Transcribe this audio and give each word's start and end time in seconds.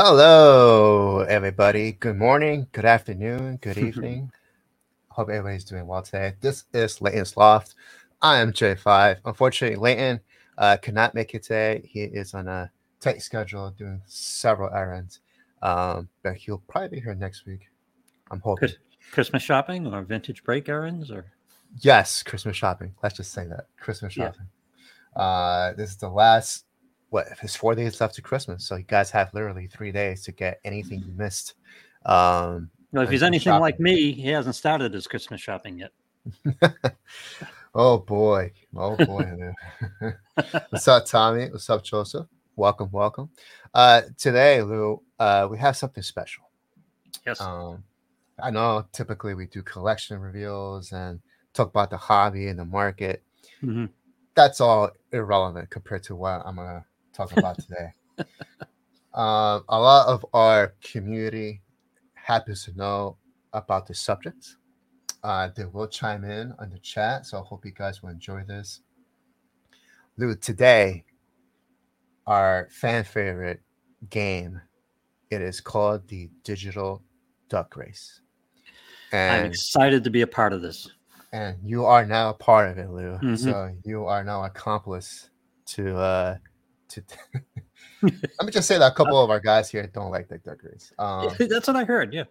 Hello, 0.00 1.22
everybody. 1.28 1.90
Good 1.90 2.16
morning, 2.16 2.68
good 2.70 2.84
afternoon, 2.84 3.56
good 3.56 3.76
evening. 3.76 4.30
Hope 5.08 5.28
everybody's 5.28 5.64
doing 5.64 5.88
well 5.88 6.02
today. 6.02 6.34
This 6.40 6.66
is 6.72 7.00
Leighton's 7.00 7.36
Loft. 7.36 7.74
I 8.22 8.38
am 8.38 8.52
J5. 8.52 9.16
Unfortunately, 9.24 9.76
Leighton 9.76 10.20
uh, 10.56 10.76
could 10.76 10.94
not 10.94 11.16
make 11.16 11.34
it 11.34 11.42
today. 11.42 11.82
He 11.84 12.02
is 12.02 12.32
on 12.32 12.46
a 12.46 12.70
tight 13.00 13.22
schedule 13.22 13.72
doing 13.72 14.00
several 14.06 14.72
errands, 14.72 15.18
um, 15.62 16.08
but 16.22 16.36
he'll 16.36 16.62
probably 16.68 16.90
be 16.90 17.00
here 17.00 17.16
next 17.16 17.44
week. 17.44 17.66
I'm 18.30 18.38
hoping. 18.38 18.70
Christmas 19.10 19.42
shopping 19.42 19.84
or 19.92 20.02
vintage 20.02 20.44
break 20.44 20.68
errands 20.68 21.10
or 21.10 21.32
Yes, 21.80 22.22
Christmas 22.22 22.56
shopping. 22.56 22.94
Let's 23.02 23.16
just 23.16 23.32
say 23.32 23.48
that 23.48 23.66
Christmas 23.80 24.16
Yeah. 24.16 24.26
shopping. 24.26 24.46
Uh, 25.16 25.72
this 25.72 25.90
is 25.90 25.96
the 25.96 26.08
last. 26.08 26.66
What? 27.10 27.28
If 27.28 27.42
it's 27.42 27.56
four 27.56 27.74
days 27.74 28.00
left 28.00 28.14
to 28.16 28.22
Christmas, 28.22 28.66
so 28.66 28.76
you 28.76 28.84
guys 28.84 29.10
have 29.10 29.32
literally 29.32 29.66
three 29.66 29.92
days 29.92 30.22
to 30.24 30.32
get 30.32 30.60
anything 30.64 31.00
you 31.00 31.12
missed. 31.16 31.54
Um, 32.04 32.70
well, 32.92 33.02
if 33.02 33.10
he's 33.10 33.22
anything 33.22 33.58
like 33.60 33.80
me, 33.80 34.12
he 34.12 34.28
hasn't 34.28 34.54
started 34.54 34.92
his 34.92 35.06
Christmas 35.06 35.40
shopping 35.40 35.78
yet. 35.78 35.92
oh 37.74 37.98
boy, 37.98 38.52
oh 38.76 38.96
boy. 38.96 39.52
What's 40.68 40.88
up, 40.88 41.06
Tommy? 41.06 41.48
What's 41.50 41.70
up, 41.70 41.82
Joseph? 41.82 42.26
Welcome, 42.56 42.90
welcome. 42.92 43.30
Uh, 43.72 44.02
today, 44.18 44.62
Lou, 44.62 45.00
uh, 45.18 45.48
we 45.50 45.58
have 45.58 45.76
something 45.76 46.02
special. 46.02 46.44
Yes. 47.26 47.40
Um, 47.40 47.84
I 48.42 48.50
know 48.50 48.86
typically 48.92 49.34
we 49.34 49.46
do 49.46 49.62
collection 49.62 50.18
reveals 50.18 50.92
and 50.92 51.20
talk 51.54 51.68
about 51.68 51.90
the 51.90 51.96
hobby 51.96 52.48
and 52.48 52.58
the 52.58 52.64
market. 52.64 53.22
Mhm. 53.62 53.90
That's 54.34 54.60
all 54.60 54.90
irrelevant 55.12 55.70
compared 55.70 56.02
to 56.04 56.16
what 56.16 56.42
I'm 56.44 56.56
gonna 56.56 56.84
talk 57.18 57.36
about 57.36 57.58
today. 57.58 57.92
um, 59.14 59.64
a 59.68 59.78
lot 59.78 60.06
of 60.08 60.24
our 60.32 60.74
community 60.80 61.60
happens 62.14 62.64
to 62.64 62.72
know 62.76 63.16
about 63.52 63.86
the 63.86 63.94
subject. 63.94 64.56
Uh, 65.24 65.48
they 65.56 65.64
will 65.64 65.88
chime 65.88 66.24
in 66.24 66.54
on 66.60 66.70
the 66.70 66.78
chat, 66.78 67.26
so 67.26 67.38
I 67.40 67.42
hope 67.42 67.64
you 67.64 67.72
guys 67.72 68.02
will 68.02 68.10
enjoy 68.10 68.44
this. 68.44 68.80
Lou, 70.16 70.34
today, 70.36 71.04
our 72.26 72.68
fan 72.70 73.02
favorite 73.04 73.60
game, 74.10 74.60
it 75.30 75.42
is 75.42 75.60
called 75.60 76.06
the 76.08 76.30
Digital 76.44 77.02
Duck 77.48 77.76
Race. 77.76 78.20
I'm 79.12 79.44
excited 79.46 80.04
to 80.04 80.10
be 80.10 80.20
a 80.22 80.26
part 80.26 80.52
of 80.52 80.62
this. 80.62 80.88
and 81.32 81.58
you 81.62 81.84
are 81.84 82.06
now 82.06 82.30
a 82.30 82.34
part 82.34 82.70
of 82.70 82.78
it, 82.78 82.90
Lou. 82.90 83.18
Mhm. 83.18 83.38
So 83.38 83.74
you 83.84 84.06
are 84.06 84.24
now 84.24 84.44
accomplice 84.44 85.28
to 85.66 85.94
uh 85.98 86.38
to 86.88 87.02
let 88.02 88.12
me 88.44 88.50
just 88.52 88.68
say 88.68 88.78
that 88.78 88.92
a 88.92 88.94
couple 88.94 89.22
of 89.22 89.30
our 89.30 89.40
guys 89.40 89.70
here 89.70 89.86
don't 89.92 90.10
like 90.10 90.28
the 90.28 90.38
duck 90.38 90.62
race. 90.62 90.92
Um 90.98 91.30
That's 91.38 91.66
what 91.66 91.76
I 91.76 91.84
heard. 91.84 92.12
Yeah. 92.14 92.24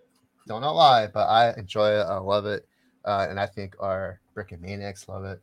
don't 0.47 0.61
know 0.61 0.73
why, 0.73 1.07
but 1.13 1.27
I 1.27 1.53
enjoy 1.57 1.89
it. 1.91 2.03
I 2.03 2.17
love 2.17 2.45
it. 2.45 2.67
Uh, 3.05 3.25
and 3.29 3.39
I 3.39 3.45
think 3.45 3.75
our 3.79 4.19
brick 4.33 4.51
and 4.51 4.61
maniacs 4.61 5.07
love 5.07 5.23
it. 5.23 5.39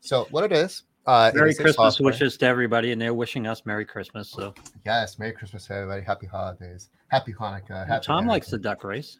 So 0.00 0.26
what 0.30 0.44
it 0.44 0.52
is, 0.52 0.84
uh 1.06 1.30
Merry 1.34 1.54
Christmas 1.54 1.96
software- 1.96 2.12
wishes 2.12 2.36
to 2.38 2.46
everybody, 2.46 2.92
and 2.92 3.00
they're 3.00 3.12
wishing 3.14 3.46
us 3.46 3.62
Merry 3.66 3.84
Christmas. 3.84 4.30
So 4.30 4.54
Yes, 4.86 5.18
Merry 5.18 5.32
Christmas, 5.32 5.70
everybody. 5.70 6.02
Happy 6.02 6.26
holidays. 6.26 6.90
Happy 7.08 7.32
Hanukkah. 7.32 7.86
Happy 7.86 8.04
Tom 8.06 8.26
likes 8.26 8.48
the 8.50 8.58
duck 8.58 8.84
race. 8.84 9.18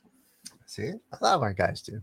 See, 0.66 0.88
a 0.88 1.18
lot 1.20 1.34
of 1.34 1.42
our 1.42 1.52
guys 1.52 1.82
do 1.82 2.00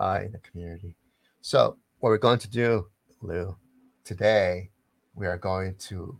uh, 0.00 0.20
in 0.24 0.32
the 0.32 0.38
community. 0.38 0.96
So, 1.42 1.76
what 2.00 2.08
we're 2.10 2.18
going 2.18 2.40
to 2.40 2.50
do, 2.50 2.88
Lou, 3.20 3.56
today, 4.02 4.70
we 5.14 5.26
are 5.28 5.38
going 5.38 5.76
to 5.90 6.18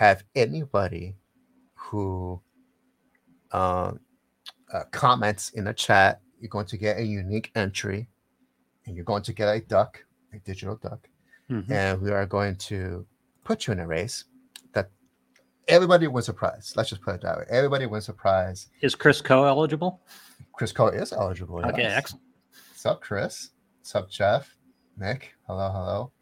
have 0.00 0.24
anybody 0.34 1.14
who 1.74 2.40
um, 3.52 4.00
uh, 4.72 4.84
comments 4.92 5.50
in 5.50 5.64
the 5.64 5.74
chat. 5.74 6.22
You're 6.40 6.48
going 6.48 6.64
to 6.68 6.78
get 6.78 6.96
a 6.96 7.02
unique 7.04 7.50
entry, 7.54 8.08
and 8.86 8.96
you're 8.96 9.04
going 9.04 9.22
to 9.24 9.34
get 9.34 9.54
a 9.54 9.60
duck, 9.60 10.02
a 10.32 10.38
digital 10.38 10.76
duck, 10.76 11.06
Mhm. 11.50 11.70
and 11.70 12.00
we 12.00 12.10
are 12.12 12.24
going 12.24 12.56
to 12.70 13.06
put 13.44 13.66
you 13.66 13.74
in 13.74 13.80
a 13.80 13.86
race 13.86 14.24
that 14.72 14.88
everybody 15.68 16.06
wins 16.06 16.30
a 16.30 16.32
prize. 16.32 16.72
Let's 16.76 16.88
just 16.88 17.02
put 17.02 17.16
it 17.16 17.20
that 17.20 17.36
way. 17.36 17.44
Everybody 17.50 17.84
wins 17.84 18.08
a 18.08 18.14
prize. 18.14 18.68
Is 18.80 18.94
Chris 18.94 19.20
Coe 19.20 19.44
eligible? 19.44 20.00
Chris 20.54 20.72
Coe 20.72 20.86
is 20.88 21.12
eligible. 21.12 21.58
Okay, 21.66 21.82
yes. 21.82 21.98
excellent. 21.98 22.24
What's 22.70 22.86
up, 22.86 23.02
Chris? 23.02 23.50
What's 23.80 23.94
up, 23.94 24.08
Jeff? 24.08 24.56
Nick? 24.96 25.34
Hello, 25.46 25.68
hello. 25.70 26.12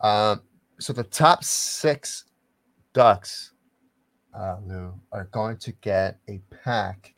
Um, 0.00 0.42
so 0.80 0.92
the 0.92 1.04
top 1.04 1.44
six 1.44 2.24
ducks, 2.92 3.52
uh, 4.34 4.56
Lou, 4.64 4.94
are 5.12 5.28
going 5.32 5.56
to 5.58 5.72
get 5.72 6.18
a 6.28 6.40
pack 6.64 7.14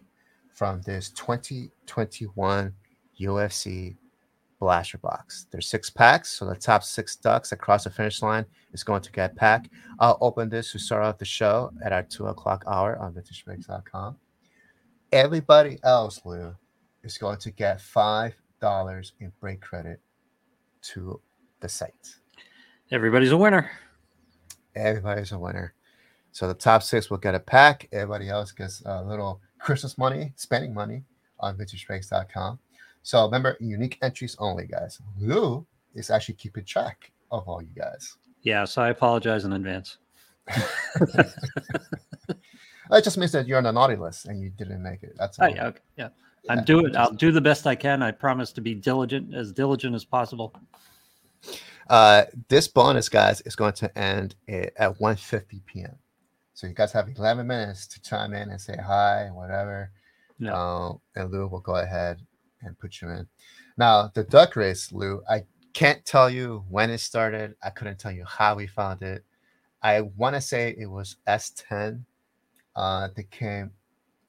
from 0.53 0.81
this 0.83 1.11
2021 1.11 2.75
UFC 3.21 3.97
Blaster 4.59 4.99
Box. 4.99 5.47
There's 5.51 5.69
six 5.69 5.89
packs, 5.89 6.31
so 6.31 6.45
the 6.45 6.55
top 6.55 6.85
six 6.85 7.17
ducks 7.17 7.53
across 7.53 7.85
the 7.85 7.91
finish 7.91 8.21
line 8.23 8.45
is 8.73 8.85
going 8.85 9.03
to 9.03 9.11
get 9.11 9.33
a 9.33 9.35
pack. 9.35 9.71
I'll 9.99 10.19
open 10.21 10.49
this 10.51 10.73
to 10.73 10.79
start 10.79 11.03
off 11.03 11.19
the 11.19 11.25
show 11.25 11.73
at 11.83 11.93
our 11.93 12.03
two 12.03 12.27
o'clock 12.27 12.63
hour 12.67 12.99
on 12.99 13.15
vintagebreaks.com. 13.15 14.17
Everybody 15.13 15.79
else, 15.83 16.21
Lou, 16.25 16.55
is 17.03 17.17
going 17.17 17.39
to 17.39 17.51
get 17.51 17.81
five 17.81 18.35
dollars 18.61 19.15
in 19.21 19.33
break 19.41 19.63
credit 19.63 20.01
to 20.83 21.21
the 21.61 21.69
site. 21.69 22.17
Everybody's 22.93 23.33
a 23.33 23.37
winner. 23.37 23.71
Everybody's 24.75 25.33
a 25.33 25.39
winner. 25.39 25.75
So 26.33 26.47
the 26.47 26.55
top 26.55 26.83
six 26.83 27.11
will 27.11 27.19
get 27.19 27.35
a 27.35 27.41
pack. 27.41 27.89
Everybody 27.93 28.29
else 28.29 28.53
gets 28.53 28.83
a 28.85 29.03
little 29.03 29.41
Christmas 29.59 29.99
money, 29.99 30.33
spending 30.37 30.73
money 30.73 31.03
on 31.41 31.57
vintagebreaks.com. 31.57 32.59
So 33.03 33.25
remember, 33.25 33.57
unique 33.61 33.99
entries 34.03 34.37
only, 34.39 34.67
guys. 34.67 35.01
Lou 35.19 35.67
is 35.95 36.11
actually 36.11 36.35
keeping 36.35 36.65
track 36.65 37.11
of 37.31 37.49
all 37.49 37.63
you 37.63 37.75
guys. 37.77 38.17
Yeah. 38.43 38.65
So 38.65 38.83
I 38.83 38.91
apologize 38.91 39.45
in 39.45 39.53
advance. 39.53 39.99
That 42.91 43.05
just 43.05 43.17
means 43.19 43.31
that 43.33 43.47
you're 43.47 43.59
on 43.59 43.65
the 43.65 43.73
naughty 43.73 43.95
list 43.95 44.27
and 44.27 44.43
you 44.43 44.51
didn't 44.51 44.83
make 44.83 45.03
it. 45.05 45.15
That's 45.17 45.39
Oh, 45.41 45.47
yeah, 45.47 45.67
okay, 45.69 45.79
yeah. 45.97 46.09
Yeah, 46.43 46.53
I'm 46.53 46.65
doing. 46.65 46.97
I'll 46.97 47.13
do 47.13 47.31
the 47.31 47.41
best 47.41 47.67
I 47.67 47.75
can. 47.75 48.03
I 48.03 48.11
promise 48.11 48.51
to 48.53 48.61
be 48.61 48.75
diligent, 48.75 49.35
as 49.35 49.53
diligent 49.53 49.95
as 49.95 50.05
possible. 50.05 50.55
Uh, 51.91 52.25
this 52.49 52.69
bonus, 52.69 53.09
guys, 53.09 53.41
is 53.41 53.57
going 53.57 53.73
to 53.73 53.99
end 53.99 54.37
at 54.49 54.77
1.50 54.79 55.61
p.m. 55.67 55.97
So 56.55 56.69
you 56.69 56.73
guys 56.73 56.93
have 56.93 57.09
11 57.09 57.45
minutes 57.45 57.89
to 57.89 58.01
chime 58.01 58.33
in 58.33 58.51
and 58.51 58.61
say 58.61 58.77
hi, 58.77 59.29
whatever. 59.33 59.91
Yeah. 60.39 60.53
Um, 60.53 61.01
and 61.17 61.33
Lou 61.33 61.49
will 61.49 61.59
go 61.61 61.77
ahead 61.77 62.23
and 62.63 62.79
put 62.79 63.01
you 63.03 63.09
in. 63.09 63.27
Now, 63.77 64.09
the 64.15 64.23
duck 64.23 64.55
race, 64.55 64.93
Lou, 64.93 65.21
I 65.29 65.43
can't 65.73 66.05
tell 66.05 66.31
you 66.31 66.65
when 66.69 66.91
it 66.91 66.99
started. 66.99 67.57
I 67.61 67.71
couldn't 67.71 67.99
tell 67.99 68.13
you 68.13 68.25
how 68.25 68.55
we 68.55 68.69
found 68.69 69.03
it. 69.03 69.25
I 69.83 70.03
want 70.03 70.37
to 70.37 70.41
say 70.41 70.77
it 70.79 70.87
was 70.87 71.17
S10 71.27 72.05
uh, 72.77 73.09
that 73.17 73.31
came 73.33 73.73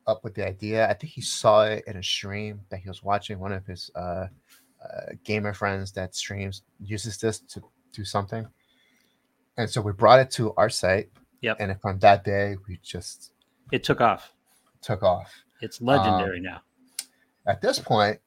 up 0.08 0.24
with 0.24 0.34
the 0.34 0.48
idea. 0.48 0.90
I 0.90 0.96
think 0.96 1.14
he 1.14 1.22
saw 1.22 1.66
it 1.66 1.84
in 1.86 1.98
a 1.98 2.04
stream 2.04 2.62
that 2.70 2.80
he 2.80 2.88
was 2.88 3.04
watching. 3.04 3.38
One 3.38 3.52
of 3.52 3.68
his 3.68 3.92
uh, 3.94 4.28
uh, 4.84 5.14
gamer 5.24 5.54
friends 5.54 5.92
that 5.94 6.16
streams 6.16 6.64
uses 6.80 7.18
this 7.18 7.40
to 7.40 7.62
do 7.94 8.04
something. 8.04 8.48
And 9.58 9.70
so 9.70 9.82
we 9.82 9.92
brought 9.92 10.20
it 10.20 10.32
to 10.32 10.54
our 10.56 10.70
site. 10.70 11.10
Yep. 11.42 11.58
And 11.60 11.82
from 11.82 12.00
that 12.00 12.24
day, 12.24 12.56
we 12.68 12.80
just 12.84 13.32
It 13.72 13.84
took 13.84 14.02
off. 14.02 14.34
took 14.82 15.04
off. 15.04 15.32
It's 15.62 15.82
legendary 15.82 16.38
Um, 16.38 16.44
now. 16.44 16.62
At 17.48 17.62
this 17.62 17.80
point, 17.80 18.20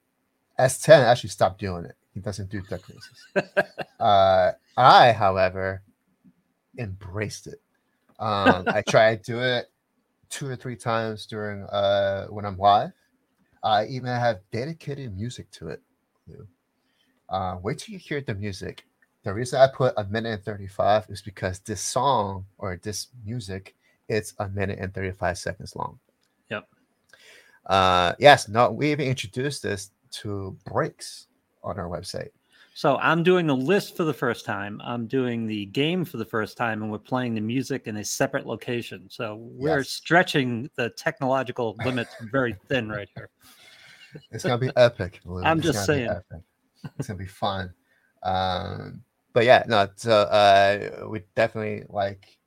S10 0.59 1.05
actually 1.05 1.31
stopped 1.31 1.61
doing 1.61 1.85
it. 1.85 1.95
He 2.13 2.21
doesn't 2.21 2.51
do 2.51 2.61
duck 2.63 2.83
races. 2.89 3.47
uh, 4.01 4.53
I, 4.77 5.13
however, 5.13 5.83
embraced 6.79 7.47
it. 7.47 7.61
Um, 8.19 8.65
I 8.69 8.83
tried 8.89 9.25
to 9.25 9.33
do 9.33 9.41
it 9.41 9.71
two 10.31 10.49
or 10.49 10.57
three 10.57 10.77
times 10.77 11.27
during 11.27 11.63
uh, 11.65 12.27
when 12.29 12.45
I'm 12.45 12.57
live. 12.59 12.93
I 13.63 13.87
even 13.87 14.11
have 14.11 14.41
dedicated 14.53 15.17
music 15.17 15.51
to 15.53 15.69
it. 15.69 15.81
Uh, 17.29 17.57
wait 17.63 17.79
till 17.79 17.93
you 17.93 17.99
hear 17.99 18.21
the 18.21 18.35
music. 18.35 18.87
The 19.25 19.33
reason 19.33 19.59
I 19.61 19.69
put 19.69 19.95
a 19.97 20.05
minute 20.05 20.33
and 20.35 20.45
35 20.45 21.07
is 21.09 21.23
because 21.23 21.59
this 21.61 21.81
song 21.81 22.45
or 22.59 22.79
this 22.83 23.09
music, 23.25 23.75
it's 24.09 24.35
a 24.39 24.49
minute 24.49 24.79
and 24.79 24.93
35 24.93 25.39
seconds 25.39 25.75
long. 25.75 25.99
Yep. 26.51 26.69
Uh, 27.67 28.13
yes, 28.19 28.49
no, 28.49 28.71
we 28.71 28.93
even 28.93 29.07
introduced 29.07 29.63
this 29.63 29.91
to 30.11 30.57
breaks 30.65 31.29
on 31.63 31.79
our 31.79 31.89
website. 31.89 32.29
So 32.75 32.97
I'm 32.97 33.23
doing 33.23 33.47
the 33.47 33.57
list 33.57 33.97
for 33.97 34.05
the 34.05 34.13
first 34.13 34.45
time. 34.45 34.81
I'm 34.85 35.07
doing 35.07 35.47
the 35.47 35.67
game 35.67 36.05
for 36.05 36.17
the 36.17 36.25
first 36.25 36.57
time, 36.57 36.83
and 36.83 36.91
we're 36.91 36.99
playing 36.99 37.35
the 37.35 37.41
music 37.41 37.87
in 37.87 37.97
a 37.99 38.05
separate 38.05 38.47
location. 38.47 39.09
So 39.09 39.37
we're 39.37 39.79
Yes. 39.79 39.89
stretching 39.91 40.69
the 40.77 40.91
technological 40.91 41.77
limits 41.85 42.15
very 42.21 42.57
thin 42.69 42.89
right 42.89 43.09
here. 43.15 43.31
It's 44.31 44.45
gonna 44.45 44.59
be 44.59 44.71
epic. 44.77 45.21
I'm 45.43 45.59
It's 45.59 45.69
just 45.69 45.87
saying. 45.87 46.11
It's 46.99 47.09
gonna 47.09 47.19
be 47.19 47.27
fun. 47.27 47.73
Um, 48.23 49.03
but 49.33 49.45
yeah, 49.45 49.65
no. 49.67 49.89
So 49.97 50.13
uh, 50.13 51.07
we 51.09 51.23
definitely 51.35 51.85
like 51.89 52.39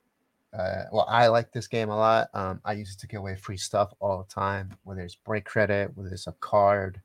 Uh, 0.52 0.84
well, 0.90 1.06
I 1.08 1.28
like 1.28 1.52
this 1.52 1.66
game 1.68 1.90
a 1.90 1.96
lot. 1.96 2.28
Um, 2.32 2.60
I 2.64 2.72
use 2.72 2.94
it 2.94 3.00
to 3.00 3.06
get 3.06 3.18
away 3.18 3.36
free 3.36 3.58
stuff 3.58 3.92
all 4.00 4.18
the 4.18 4.34
time, 4.34 4.70
whether 4.84 5.02
it's 5.02 5.14
break 5.14 5.44
credit, 5.44 5.90
whether 5.94 6.10
it's 6.10 6.26
a 6.26 6.32
card, 6.40 7.00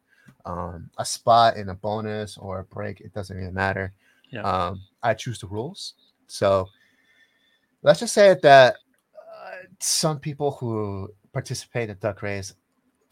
um, 0.46 0.90
a 0.98 1.06
spot 1.06 1.58
in 1.58 1.70
a 1.70 1.76
bonus 1.76 2.38
or 2.38 2.60
a 2.60 2.64
break. 2.64 3.02
It 3.02 3.14
doesn't 3.14 3.36
really 3.36 3.52
matter. 3.52 3.94
Yeah. 4.32 4.44
Um, 4.44 4.82
I 5.04 5.14
choose 5.14 5.40
the 5.40 5.48
rules. 5.48 5.96
So 6.28 6.70
let's 7.82 8.00
just 8.00 8.14
say 8.14 8.36
that 8.42 8.76
uh, 9.16 9.68
some 9.80 10.20
people 10.20 10.52
who 10.52 11.10
participate 11.34 11.90
in 11.90 11.98
duck 12.00 12.22
race, 12.22 12.54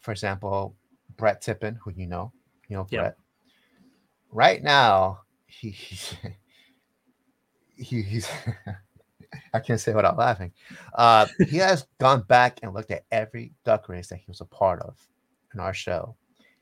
for 0.00 0.12
example, 0.12 0.74
Brett 1.16 1.40
Tippin, 1.40 1.78
who 1.82 1.92
you 1.92 2.06
know, 2.06 2.32
you 2.68 2.76
know. 2.76 2.84
Brett. 2.84 3.16
Right 4.30 4.62
now, 4.62 5.20
he 5.46 5.70
he's, 5.70 6.14
he, 7.76 8.02
he's 8.02 8.28
I 9.54 9.60
can't 9.60 9.80
say 9.80 9.94
without 9.94 10.18
laughing. 10.18 10.52
Uh, 10.94 11.26
he 11.48 11.56
has 11.58 11.86
gone 11.98 12.22
back 12.22 12.60
and 12.62 12.74
looked 12.74 12.90
at 12.90 13.04
every 13.10 13.52
duck 13.64 13.88
race 13.88 14.08
that 14.08 14.16
he 14.16 14.24
was 14.28 14.40
a 14.40 14.46
part 14.46 14.80
of 14.80 14.96
in 15.54 15.60
our 15.60 15.74
show, 15.74 16.16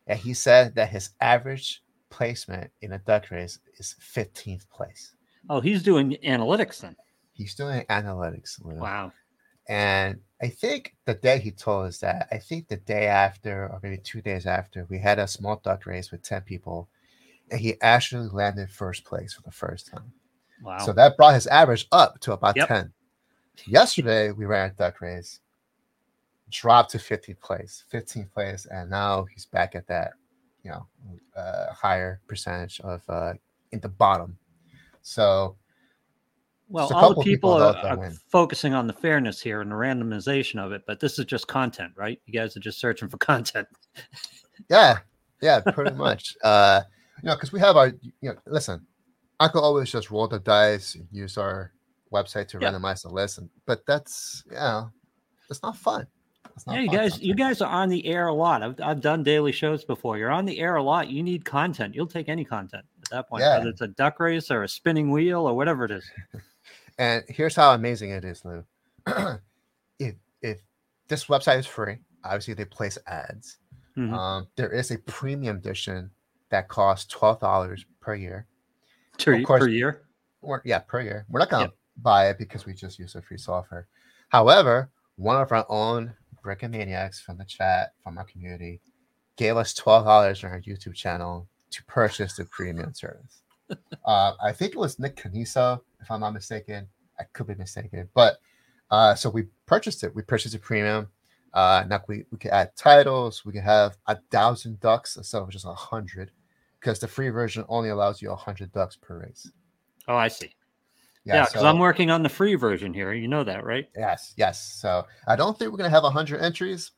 and 0.07 0.19
he 0.19 0.35
said 0.35 0.75
that 0.75 0.89
his 0.89 1.11
average 1.21 1.83
placement 2.11 2.71
in 2.83 2.93
a 2.93 2.99
duck 2.99 3.31
race 3.31 3.59
is 3.79 3.95
15th 4.15 4.69
place. 4.69 5.15
Oh, 5.49 5.61
he's 5.61 5.83
doing 5.83 6.17
analytics 6.25 6.81
then. 6.81 6.97
He's 7.33 7.55
doing 7.55 7.85
analytics. 7.89 8.63
Lou. 8.63 8.77
Wow. 8.77 9.13
And 9.71 10.19
I 10.43 10.49
think 10.49 10.97
the 11.05 11.15
day 11.15 11.39
he 11.39 11.53
told 11.53 11.87
us 11.87 11.99
that, 11.99 12.27
I 12.33 12.39
think 12.39 12.67
the 12.67 12.79
day 12.79 13.07
after, 13.07 13.69
or 13.69 13.79
maybe 13.81 13.99
two 13.99 14.21
days 14.21 14.45
after, 14.45 14.85
we 14.91 14.99
had 14.99 15.21
a 15.21 15.29
small 15.29 15.61
duck 15.63 15.87
race 15.87 16.11
with 16.11 16.23
10 16.25 16.43
people, 16.43 16.89
and 17.53 17.61
he 17.61 17.81
actually 17.81 18.29
landed 18.31 18.69
first 18.69 19.05
place 19.05 19.33
for 19.33 19.43
the 19.43 19.53
first 19.53 19.87
time. 19.87 20.13
Wow. 20.61 20.79
So 20.79 20.93
that 20.95 21.17
brought 21.17 21.35
his 21.35 21.47
average 21.47 21.87
up 21.93 22.19
to 22.21 22.33
about 22.33 22.57
Yep. 22.57 22.67
10. 22.67 22.93
Yesterday, 23.67 24.33
we 24.33 24.45
ran 24.45 24.71
a 24.71 24.73
duck 24.73 25.01
race, 25.01 25.39
dropped 26.51 26.91
to 26.91 26.99
15th 26.99 27.39
place, 27.39 27.85
15th 27.93 28.33
place, 28.33 28.67
and 28.67 28.91
now 28.91 29.25
he's 29.33 29.47
back 29.47 29.77
at 29.77 29.87
that, 29.87 30.15
you 30.65 30.73
know, 30.73 30.85
uh, 31.37 31.73
higher 31.73 32.21
percentage 32.27 32.81
of 32.81 33.03
uh, 33.09 33.35
in 33.71 33.79
the 33.79 33.89
bottom. 33.89 34.37
So 35.03 35.55
well, 36.71 36.93
all 36.95 37.09
the 37.11 37.23
people, 37.23 37.25
people 37.25 37.63
are, 37.63 37.77
are 37.99 38.13
focusing 38.31 38.75
on 38.75 38.87
the 38.87 38.93
fairness 38.93 39.41
here 39.41 39.61
and 39.61 39.71
the 39.71 39.75
randomization 39.75 40.59
of 40.65 40.73
it, 40.73 40.83
but 40.87 41.01
this 41.01 41.19
is 41.19 41.25
just 41.25 41.49
content, 41.49 41.93
right? 41.97 42.21
You 42.27 42.33
guys 42.33 42.57
are 42.57 42.61
just 42.61 42.79
searching 42.81 43.09
for 43.09 43.19
content. 43.33 43.67
Yeah, 44.69 44.99
yeah, 45.43 45.61
pretty 45.61 45.97
much. 45.97 46.37
Uh, 46.45 46.83
you 47.23 47.29
know, 47.29 47.35
because 47.35 47.53
we 47.53 47.61
have 47.61 47.77
our, 47.77 47.89
you 47.89 48.13
know, 48.23 48.35
listen, 48.47 48.87
I 49.39 49.49
could 49.49 49.61
always 49.63 49.91
just 49.91 50.11
roll 50.11 50.27
the 50.29 50.39
dice, 50.39 50.97
use 51.13 51.37
our 51.37 51.73
website 52.13 52.49
to 52.49 52.59
Yeah. 52.59 52.71
randomize 52.73 53.03
the 53.03 53.11
list, 53.11 53.39
and, 53.39 53.51
but 53.67 53.85
that's, 53.87 54.43
you 54.47 54.55
know, 54.55 54.91
it's 55.51 55.63
not 55.63 55.77
fun. 55.77 56.07
It's 56.57 56.67
not 56.67 56.75
Yeah, 56.77 56.81
you 56.81 56.87
fun 56.89 56.97
guys, 56.97 57.21
you 57.21 57.35
guys 57.35 57.61
are 57.61 57.71
on 57.71 57.89
the 57.91 58.07
air 58.07 58.29
a 58.29 58.33
lot. 58.35 58.63
I've, 58.63 58.81
I've 58.83 59.01
done 59.01 59.23
daily 59.23 59.53
shows 59.53 59.85
before. 59.85 60.17
You're 60.19 60.31
on 60.31 60.47
the 60.47 60.59
air 60.61 60.77
a 60.77 60.83
lot. 60.83 61.09
You 61.09 61.23
need 61.23 61.45
content. 61.45 61.95
You'll 61.95 62.07
take 62.07 62.29
any 62.29 62.45
content 62.45 62.85
at 63.03 63.11
that 63.11 63.29
point, 63.29 63.43
Yeah. 63.43 63.59
whether 63.59 63.69
it's 63.69 63.81
a 63.83 63.89
duck 63.89 64.19
race 64.21 64.51
or 64.51 64.63
a 64.63 64.69
spinning 64.69 65.11
wheel 65.11 65.47
or 65.47 65.55
whatever 65.55 65.85
it 65.85 65.91
is. 65.91 66.09
And 67.01 67.25
here's 67.29 67.57
how 67.57 67.73
amazing 67.73 68.11
it 68.11 68.27
is, 68.27 68.45
Lou. 68.45 68.63
if 69.99 70.15
if 70.43 70.61
this 71.09 71.25
website 71.25 71.59
is 71.59 71.67
free, 71.67 71.97
obviously 72.25 72.53
they 72.53 72.67
place 72.67 72.99
ads. 73.07 73.57
Mhm. 73.97 74.13
Um, 74.13 74.49
there 74.57 74.71
is 74.71 74.91
a 74.91 74.99
premium 74.99 75.57
edition 75.57 76.11
that 76.51 76.69
costs 76.69 77.11
twelve 77.11 77.41
dollars 77.41 77.87
per 78.01 78.15
year. 78.15 78.47
per, 79.19 79.43
course. 79.43 79.61
per 79.61 79.69
year. 79.69 80.03
Yeah, 80.65 80.81
per 80.81 81.01
year. 81.01 81.25
We're 81.31 81.41
not 81.41 81.49
gonna 81.49 81.65
Yep. 81.65 81.75
buy 82.03 82.29
it 82.29 82.37
because 82.39 82.67
we 82.67 82.75
just 82.75 82.99
use 82.99 83.15
the 83.15 83.23
free 83.23 83.39
software. 83.39 83.89
However, 84.29 84.91
one 85.17 85.41
of 85.41 85.51
our 85.53 85.65
own 85.71 86.15
Brickmaniacs 86.45 87.21
from 87.23 87.39
the 87.39 87.45
chat 87.47 87.95
from 88.05 88.19
our 88.19 88.25
community 88.25 88.83
gave 89.37 89.57
us 89.57 89.73
twelve 89.73 90.05
dollars 90.05 90.45
on 90.45 90.51
our 90.51 90.61
YouTube 90.61 90.95
channel 90.95 91.49
to 91.71 91.83
purchase 91.85 92.37
the 92.37 92.45
premium 92.45 92.93
service. 92.93 93.41
uh, 94.05 94.35
I 94.43 94.53
think 94.53 94.73
it 94.73 94.79
was 94.79 94.99
Nick 94.99 95.17
Caniso, 95.17 95.81
if 96.01 96.11
I'm 96.11 96.21
not 96.21 96.33
mistaken. 96.35 96.87
I 97.19 97.25
could 97.33 97.47
be 97.47 97.55
mistaken, 97.55 98.09
but 98.15 98.39
uh, 98.91 99.15
so 99.15 99.29
we 99.29 99.45
purchased 99.67 100.03
it. 100.05 100.15
We 100.15 100.23
purchased 100.23 100.55
a 100.55 100.59
premium. 100.59 101.09
Uh, 101.53 101.85
now 101.89 102.01
we, 102.09 102.25
we 102.31 102.39
can 102.39 102.51
add 102.53 102.75
titles. 102.77 103.45
We 103.45 103.53
can 103.53 103.63
have 103.63 103.99
a 104.07 104.17
thousand 104.31 104.81
ducks 104.81 105.17
instead 105.17 105.43
of 105.43 105.51
just 105.51 105.67
a 105.67 105.75
hundred, 105.75 106.31
because 106.81 106.99
the 106.99 107.07
free 107.09 107.29
version 107.29 107.65
only 107.69 107.91
allows 107.91 108.23
you 108.23 108.31
a 108.31 108.37
hundred 108.37 108.73
ducks 108.73 108.97
per 108.97 109.21
race. 109.21 109.51
Oh, 110.09 110.17
I 110.17 110.29
see. 110.29 110.55
Yeah, 111.25 111.45
because 111.45 111.61
so- 111.61 111.67
I'm 111.69 111.79
working 111.79 112.11
on 112.11 112.23
the 112.23 112.29
free 112.31 112.55
version 112.55 112.95
here. 112.95 113.13
You 113.13 113.29
know 113.29 113.45
that, 113.45 113.65
right? 113.65 113.87
Yes, 113.95 114.33
yes. 114.39 114.63
So 114.81 115.05
I 115.29 115.37
don't 115.37 115.59
think 115.59 115.71
we're 115.71 115.77
gonna 115.79 115.91
have 115.91 116.05
a 116.05 116.11
hundred 116.11 116.41
entries, 116.41 116.93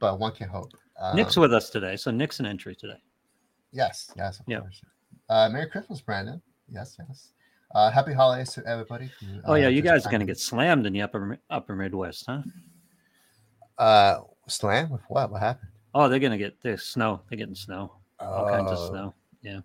but 0.00 0.18
one 0.18 0.32
can 0.32 0.48
hope. 0.48 0.72
Um, 1.00 1.14
Nick's 1.14 1.36
with 1.36 1.54
us 1.54 1.70
today, 1.70 1.94
so 1.96 2.10
Nick's 2.10 2.40
an 2.40 2.46
entry 2.46 2.74
today. 2.74 2.98
yes, 3.72 4.10
yes, 4.16 4.40
of 4.40 4.46
Yeah. 4.48 4.60
course. 4.60 4.82
Uh, 5.28 5.48
Merry 5.52 5.68
Christmas, 5.70 6.00
Brandon. 6.00 6.40
Yes, 6.68 6.96
yes. 6.98 7.32
Uh, 7.74 7.90
happy 7.90 8.12
holidays 8.12 8.52
to 8.54 8.64
everybody. 8.66 9.10
Who, 9.20 9.40
Oh 9.44 9.54
yeah, 9.54 9.66
uh, 9.66 9.70
you 9.70 9.82
guys 9.82 10.06
are 10.06 10.10
gonna 10.10 10.24
get 10.24 10.38
slammed 10.38 10.86
in 10.86 10.92
the 10.92 11.02
upper 11.02 11.38
upper 11.50 11.74
Midwest, 11.76 12.24
huh? 12.26 12.42
uh 13.78 14.20
slam 14.48 14.90
with 14.90 15.02
what? 15.08 15.30
What 15.30 15.42
happened? 15.42 15.70
Oh, 15.94 16.08
they're 16.08 16.18
gonna 16.20 16.38
get 16.38 16.56
there's 16.62 16.84
snow. 16.84 17.22
They're 17.28 17.38
getting 17.38 17.54
snow. 17.54 17.92
All 18.20 18.48
kinds 18.48 18.70
of 18.70 18.78
snow. 18.88 19.14
Yeah. 19.42 19.60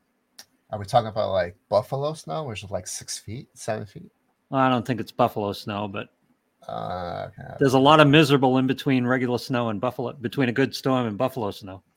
Are 0.71 0.79
we 0.79 0.85
talking 0.85 1.07
about 1.07 1.31
like 1.31 1.55
buffalo 1.69 2.13
snow, 2.13 2.43
which 2.45 2.63
is 2.63 2.71
like 2.71 2.87
six 2.87 3.17
feet, 3.17 3.47
seven 3.53 3.85
feet? 3.85 4.11
Well, 4.49 4.59
I 4.61 4.69
don't 4.69 4.85
think 4.85 4.99
it's 4.99 5.11
buffalo 5.11 5.53
snow, 5.53 5.87
but 5.87 6.09
Uh, 6.67 7.27
okay. 7.29 7.55
there's 7.59 7.73
a 7.73 7.79
lot 7.79 7.99
of 7.99 8.07
miserable 8.07 8.57
in 8.57 8.67
between 8.67 9.05
regular 9.05 9.37
snow 9.37 9.69
and 9.69 9.79
buffalo 9.79 10.13
between 10.13 10.49
a 10.49 10.51
good 10.51 10.75
storm 10.75 11.07
and 11.07 11.17
buffalo 11.17 11.51
snow. 11.51 11.83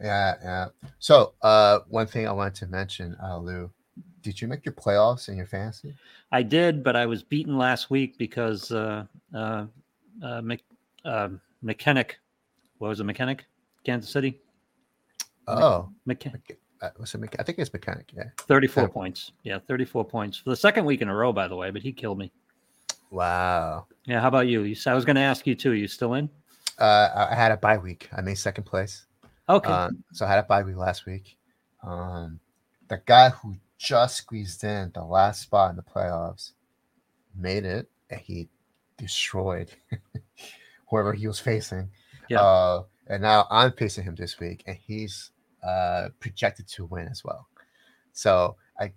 Yeah, 0.00 0.34
yeah. 0.42 0.66
So, 1.00 1.34
uh, 1.42 1.80
one 1.88 2.06
thing 2.06 2.28
I 2.28 2.32
wanted 2.32 2.54
to 2.56 2.66
mention, 2.68 3.16
uh, 3.20 3.38
Lou, 3.38 3.68
did 4.22 4.40
you 4.40 4.48
make 4.48 4.64
your 4.64 4.74
playoffs 4.74 5.28
in 5.28 5.36
your 5.36 5.46
fantasy? 5.46 5.94
I 6.32 6.42
did, 6.42 6.82
but 6.82 6.96
I 6.96 7.06
was 7.06 7.22
beaten 7.22 7.56
last 7.56 7.90
week 7.90 8.18
because 8.18 8.70
uh, 8.72 9.04
uh, 9.34 9.66
uh, 10.22 10.40
Mc, 10.42 10.62
uh, 11.04 11.28
mechanic, 11.62 12.18
what 12.78 12.88
was 12.88 13.00
it, 13.00 13.04
mechanic, 13.04 13.46
Kansas 13.84 14.10
City, 14.10 14.40
Oh, 15.46 15.88
mechanic, 16.04 16.58
uh, 16.82 16.90
was 16.98 17.14
it 17.14 17.20
I 17.38 17.42
think 17.42 17.58
it's 17.58 17.72
mechanic. 17.72 18.10
Yeah. 18.14 18.24
34 18.46 18.82
Yeah. 18.82 18.88
points. 18.88 19.32
Yeah, 19.44 19.58
34 19.66 20.04
points 20.04 20.36
for 20.36 20.50
the 20.50 20.56
second 20.56 20.84
week 20.84 21.00
in 21.00 21.08
a 21.08 21.14
row, 21.14 21.32
by 21.32 21.48
the 21.48 21.56
way. 21.56 21.70
But 21.70 21.80
he 21.82 21.90
killed 21.92 22.18
me. 22.18 22.30
Wow. 23.10 23.86
Yeah, 24.04 24.20
how 24.20 24.28
about 24.28 24.46
you? 24.46 24.62
you 24.62 24.76
I 24.86 24.94
was 24.94 25.04
going 25.06 25.16
to 25.16 25.22
ask 25.22 25.46
you 25.46 25.54
too. 25.54 25.70
Are 25.72 25.74
you 25.74 25.88
still 25.88 26.14
in? 26.14 26.28
Uh, 26.78 27.08
I 27.14 27.32
I 27.32 27.34
had 27.34 27.50
a 27.50 27.56
bye 27.56 27.78
week. 27.78 28.08
I 28.14 28.20
made 28.20 28.36
second 28.36 28.64
place. 28.64 29.06
Okay. 29.48 29.70
Um, 29.72 30.04
so 30.12 30.26
I 30.26 30.28
had 30.28 30.38
a 30.40 30.42
bye 30.42 30.62
week 30.62 30.76
last 30.76 31.06
week. 31.06 31.36
Um, 31.82 32.38
the 32.88 33.00
guy 33.06 33.30
who 33.30 33.56
just 33.78 34.16
squeezed 34.16 34.64
in 34.64 34.90
the 34.94 35.04
last 35.04 35.42
spot 35.42 35.70
in 35.70 35.76
the 35.76 35.82
playoffs 35.82 36.52
made 37.34 37.64
it, 37.64 37.88
and 38.10 38.20
he 38.20 38.48
destroyed 38.96 39.70
whoever 40.90 41.12
he 41.12 41.26
was 41.28 41.38
facing. 41.40 41.90
Yeah. 42.28 42.40
Uh, 42.40 42.82
and 43.06 43.22
now 43.22 43.46
I'm 43.50 43.72
facing 43.72 44.04
him 44.04 44.16
this 44.16 44.38
week, 44.40 44.64
and 44.66 44.76
he's 44.76 45.30
uh, 45.62 46.08
projected 46.20 46.66
to 46.68 46.84
win 46.84 47.08
as 47.08 47.24
well. 47.24 47.46
So 48.12 48.56
I, 48.78 48.92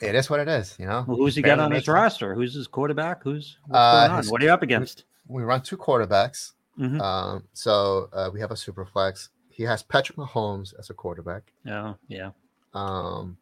it 0.00 0.14
is 0.14 0.30
what 0.30 0.40
it 0.40 0.48
is, 0.48 0.76
you 0.78 0.86
know. 0.86 1.04
well, 1.06 1.16
who's 1.16 1.34
he 1.34 1.42
barely 1.42 1.56
got 1.58 1.64
on 1.64 1.72
his 1.72 1.88
roster? 1.88 2.34
Who's 2.34 2.54
his 2.54 2.66
quarterback? 2.68 3.22
Who's 3.24 3.58
Uh, 3.70 4.16
his- 4.18 4.30
What 4.30 4.40
are 4.42 4.44
you 4.46 4.52
up 4.52 4.62
against? 4.62 5.04
We 5.28 5.42
run 5.42 5.62
two 5.62 5.76
quarterbacks. 5.76 6.52
Mhm. 6.78 7.00
Um, 7.00 7.44
so 7.52 8.08
uh, 8.12 8.30
we 8.32 8.40
have 8.40 8.50
a 8.50 8.56
super 8.56 8.84
flex. 8.86 9.28
He 9.50 9.62
has 9.64 9.82
Patrick 9.82 10.16
Mahomes 10.16 10.72
as 10.78 10.88
a 10.90 10.94
quarterback. 10.94 11.52
Oh, 11.68 11.96
yeah. 12.08 12.30
Um, 12.74 13.36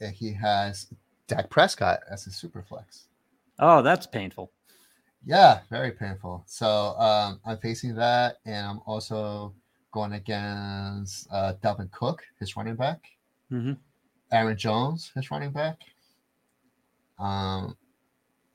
and 0.00 0.14
he 0.14 0.32
has 0.32 0.88
Dak 1.28 1.50
Prescott 1.50 2.00
as 2.10 2.26
a 2.26 2.30
super 2.30 2.62
flex. 2.62 3.06
Oh, 3.58 3.82
that's 3.82 4.06
painful. 4.06 4.50
Yeah, 5.24 5.60
very 5.70 5.92
painful. 5.92 6.42
So 6.46 6.98
um, 6.98 7.40
I'm 7.46 7.58
facing 7.58 7.94
that, 7.94 8.38
and 8.44 8.66
I'm 8.66 8.80
also 8.84 9.54
going 9.92 10.12
against 10.12 11.28
uh, 11.30 11.54
Dalvin 11.62 11.90
Cook, 11.92 12.22
his 12.38 12.56
running 12.56 12.76
back, 12.76 13.00
hmm 13.48 13.72
Aaron 14.32 14.56
Jones, 14.56 15.12
his 15.14 15.30
running 15.30 15.52
back. 15.52 15.78
Um, 17.18 17.76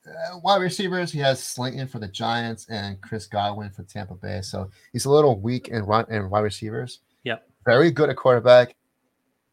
uh, 0.06 0.40
wide 0.44 0.62
receivers, 0.62 1.12
he 1.12 1.20
has 1.20 1.42
Slayton 1.42 1.88
for 1.88 2.00
the 2.00 2.08
Giants 2.08 2.68
and 2.70 3.00
Chris 3.02 3.26
Godwin 3.26 3.70
for 3.70 3.84
Tampa 3.84 4.16
Bay. 4.16 4.42
So 4.42 4.70
he's 4.92 5.06
a 5.06 5.12
little 5.12 5.40
weak 5.40 5.70
in 5.70 5.84
run 5.84 6.06
and 6.10 6.30
wide 6.30 6.42
receivers. 6.42 7.00
Yep. 7.24 7.48
Very 7.66 7.92
good 7.92 8.10
at 8.10 8.18
quarterback, 8.18 8.76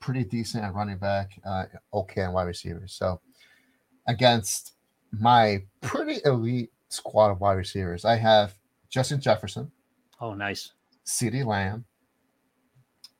pretty 0.06 0.22
decent 0.22 0.62
at 0.64 0.72
running 0.72 0.98
back, 0.98 1.32
uh, 1.44 1.64
okay 1.92 2.20
and 2.22 2.32
wide 2.32 2.44
receivers. 2.44 2.92
So 2.92 3.20
against 4.06 4.74
my 5.10 5.64
pretty 5.80 6.20
elite 6.24 6.70
squad 6.90 7.32
of 7.32 7.40
wide 7.40 7.54
receivers, 7.54 8.04
I 8.04 8.14
have 8.14 8.54
Justin 8.88 9.20
Jefferson, 9.20 9.72
Oh, 10.20 10.32
nice. 10.32 10.72
CeeDee 11.04 11.44
Lamb, 11.44 11.84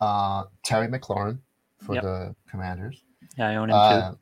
uh, 0.01 0.45
Terry 0.63 0.87
McLaurin 0.87 1.41
for 1.79 1.95
Yep. 1.97 2.03
the 2.05 2.37
Commanders. 2.49 3.03
Yeah, 3.37 3.49
I 3.49 3.57
own 3.57 3.71
him 3.71 3.77
Uh, 3.77 4.15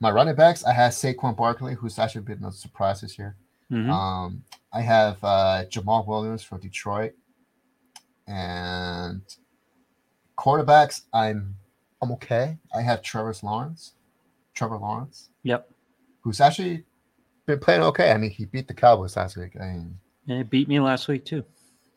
my 0.00 0.10
running 0.10 0.34
backs, 0.34 0.64
I 0.64 0.72
have 0.72 0.92
Saquon 0.92 1.36
Barkley, 1.36 1.74
who's 1.74 1.98
actually 1.98 2.22
been 2.22 2.42
a 2.42 2.50
surprise 2.52 3.02
this 3.02 3.18
year. 3.18 3.36
Mhm. 3.70 3.90
Um, 3.90 4.44
I 4.72 4.80
have 4.80 5.22
uh, 5.22 5.64
Jamaal 5.68 6.06
Williams 6.06 6.42
from 6.42 6.58
Detroit, 6.60 7.12
and 8.26 9.20
quarterbacks. 10.38 11.02
I'm 11.12 11.56
I'm 12.02 12.10
okay. 12.12 12.58
I 12.74 12.82
have 12.82 13.00
Trevor 13.02 13.32
Lawrence, 13.42 13.92
Trevor 14.54 14.76
Lawrence, 14.76 15.28
Yep. 15.44 15.70
who's 16.20 16.40
actually 16.40 16.84
been 17.46 17.60
playing 17.60 17.82
okay. 17.82 18.10
I 18.10 18.18
mean, 18.18 18.30
he 18.30 18.44
beat 18.44 18.66
the 18.68 18.74
Cowboys 18.74 19.16
last 19.16 19.36
week. 19.36 19.52
I 19.60 19.64
mean, 19.66 19.98
And 20.28 20.40
it 20.40 20.50
beat 20.50 20.68
me 20.68 20.80
last 20.80 21.06
week 21.08 21.24
too. 21.24 21.44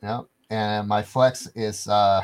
yeah. 0.03 0.21
And 0.51 0.88
my 0.88 1.01
flex 1.01 1.47
is 1.55 1.88
uh, 1.88 2.24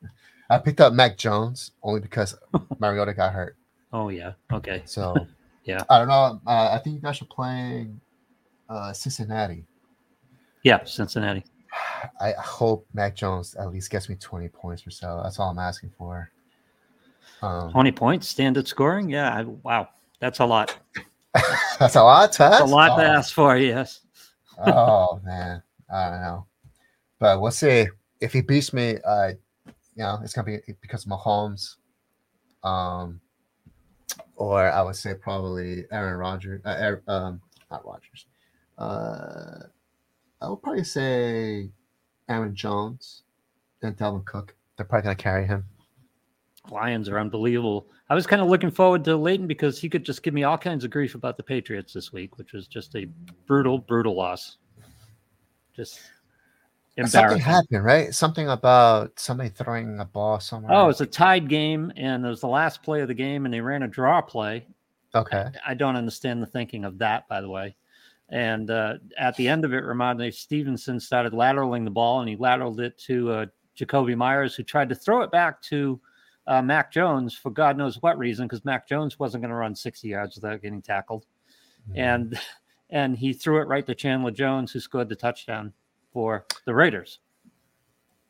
I 0.50 0.58
picked 0.58 0.80
up 0.82 0.92
Mac 0.92 1.16
Jones 1.16 1.70
only 1.82 2.00
because 2.00 2.36
Mariota 2.78 3.14
got 3.14 3.32
hurt. 3.32 3.56
Oh 3.94 4.10
yeah. 4.10 4.32
Okay. 4.52 4.82
So 4.84 5.14
Yeah. 5.64 5.82
I 5.88 5.98
don't 5.98 6.08
know. 6.08 6.40
Uh, 6.46 6.70
I 6.72 6.78
think 6.78 6.96
you 6.96 7.00
guys 7.00 7.22
are 7.22 7.26
playing 7.26 7.98
uh, 8.68 8.92
Cincinnati. 8.92 9.64
Yeah. 10.64 10.84
Cincinnati. 10.84 11.44
I 12.20 12.32
hope 12.32 12.86
Mac 12.92 13.14
Jones 13.16 13.54
at 13.54 13.70
least 13.72 13.90
gets 13.90 14.08
me 14.10 14.16
20 14.16 14.48
points 14.48 14.86
or 14.86 14.90
so. 14.90 15.20
That's 15.22 15.38
all 15.38 15.48
I'm 15.50 15.58
asking 15.58 15.92
for. 15.96 16.30
Um, 17.42 17.72
20 17.72 17.92
points, 17.92 18.28
standard 18.28 18.68
scoring. 18.68 19.08
Yeah. 19.10 19.34
I, 19.34 19.42
wow. 19.42 19.88
That's 20.22 20.38
a 20.38 20.46
lot. 20.46 20.78
that's 21.80 21.96
a 21.96 22.02
lot, 22.02 22.32
Tess. 22.32 22.58
That's 22.58 22.62
a 22.62 22.64
lot 22.66 22.96
to 22.96 23.04
ask 23.04 23.34
for. 23.34 23.56
Yes. 23.56 24.02
oh 24.56 25.20
man, 25.24 25.60
I 25.92 26.10
don't 26.10 26.20
know, 26.20 26.46
but 27.18 27.40
we'll 27.40 27.50
see. 27.50 27.88
If 28.20 28.32
he 28.32 28.40
beats 28.40 28.72
me, 28.72 28.98
uh, 29.04 29.32
you 29.66 30.04
know, 30.04 30.20
it's 30.22 30.32
gonna 30.32 30.46
be 30.46 30.58
because 30.80 31.04
of 31.04 31.10
Mahomes, 31.10 31.74
um, 32.62 33.20
or 34.36 34.70
I 34.70 34.80
would 34.82 34.94
say 34.94 35.14
probably 35.14 35.86
Aaron 35.90 36.18
Rodgers. 36.18 36.60
Uh, 36.64 36.76
Aaron- 36.78 37.02
um, 37.08 37.40
not 37.68 37.84
Rodgers. 37.84 38.26
Uh, 38.78 39.64
I 40.40 40.48
would 40.48 40.62
probably 40.62 40.84
say 40.84 41.68
Aaron 42.28 42.54
Jones 42.54 43.22
and 43.82 43.96
Dalvin 43.96 44.24
Cook. 44.24 44.54
They're 44.76 44.86
probably 44.86 45.02
gonna 45.02 45.16
carry 45.16 45.48
him. 45.48 45.64
Lions 46.70 47.08
are 47.08 47.18
unbelievable. 47.18 47.88
I 48.08 48.14
was 48.14 48.26
kind 48.26 48.40
of 48.40 48.48
looking 48.48 48.70
forward 48.70 49.04
to 49.04 49.16
Leighton 49.16 49.46
because 49.46 49.80
he 49.80 49.88
could 49.88 50.04
just 50.04 50.22
give 50.22 50.34
me 50.34 50.44
all 50.44 50.58
kinds 50.58 50.84
of 50.84 50.90
grief 50.90 51.14
about 51.14 51.36
the 51.36 51.42
Patriots 51.42 51.92
this 51.92 52.12
week, 52.12 52.38
which 52.38 52.52
was 52.52 52.68
just 52.68 52.94
a 52.94 53.06
brutal, 53.46 53.78
brutal 53.78 54.14
loss. 54.14 54.58
Just 55.74 56.00
Something 57.06 57.38
happened, 57.38 57.84
right? 57.84 58.14
Something 58.14 58.50
about 58.50 59.18
somebody 59.18 59.48
throwing 59.48 59.98
a 59.98 60.04
ball 60.04 60.40
somewhere. 60.40 60.74
Oh, 60.74 60.84
it 60.84 60.88
was 60.88 61.00
a 61.00 61.06
tied 61.06 61.48
game, 61.48 61.90
and 61.96 62.24
it 62.24 62.28
was 62.28 62.42
the 62.42 62.48
last 62.48 62.82
play 62.82 63.00
of 63.00 63.08
the 63.08 63.14
game, 63.14 63.46
and 63.46 63.54
they 63.54 63.62
ran 63.62 63.82
a 63.82 63.88
draw 63.88 64.20
play. 64.20 64.66
okay. 65.14 65.48
I 65.66 65.72
don't 65.72 65.96
understand 65.96 66.42
the 66.42 66.46
thinking 66.46 66.84
of 66.84 66.98
that, 66.98 67.26
by 67.28 67.40
the 67.40 67.48
way. 67.48 67.76
And 68.28 68.70
uh, 68.70 68.94
at 69.18 69.36
the 69.36 69.48
end 69.48 69.64
of 69.64 69.72
it, 69.72 69.84
Rhamondre 69.84 70.34
Stevenson 70.34 71.00
started 71.00 71.32
lateraling 71.32 71.84
the 71.84 71.90
ball, 71.90 72.20
and 72.20 72.28
he 72.28 72.36
lateraled 72.36 72.80
it 72.80 72.98
to 73.06 73.30
uh, 73.30 73.46
Jakobi 73.74 74.14
Meyers, 74.14 74.54
who 74.54 74.62
tried 74.62 74.90
to 74.90 74.94
throw 74.94 75.22
it 75.22 75.30
back 75.30 75.62
to 75.62 75.98
uh, 76.46 76.62
Mac 76.62 76.92
Jones 76.92 77.34
for 77.36 77.50
God 77.50 77.76
knows 77.76 78.00
what 78.02 78.18
reason, 78.18 78.46
because 78.46 78.64
Mac 78.64 78.88
Jones 78.88 79.18
wasn't 79.18 79.42
going 79.42 79.50
to 79.50 79.56
run 79.56 79.74
60 79.74 80.08
yards 80.08 80.34
without 80.36 80.62
getting 80.62 80.82
tackled. 80.82 81.26
And 81.94 82.38
and 82.90 83.16
he 83.16 83.32
threw 83.32 83.60
it 83.60 83.68
right 83.68 83.86
to 83.86 83.94
Chandler 83.94 84.30
Jones, 84.30 84.72
who 84.72 84.80
scored 84.80 85.08
the 85.08 85.16
touchdown 85.16 85.72
for 86.12 86.44
the 86.66 86.74
Raiders. 86.74 87.20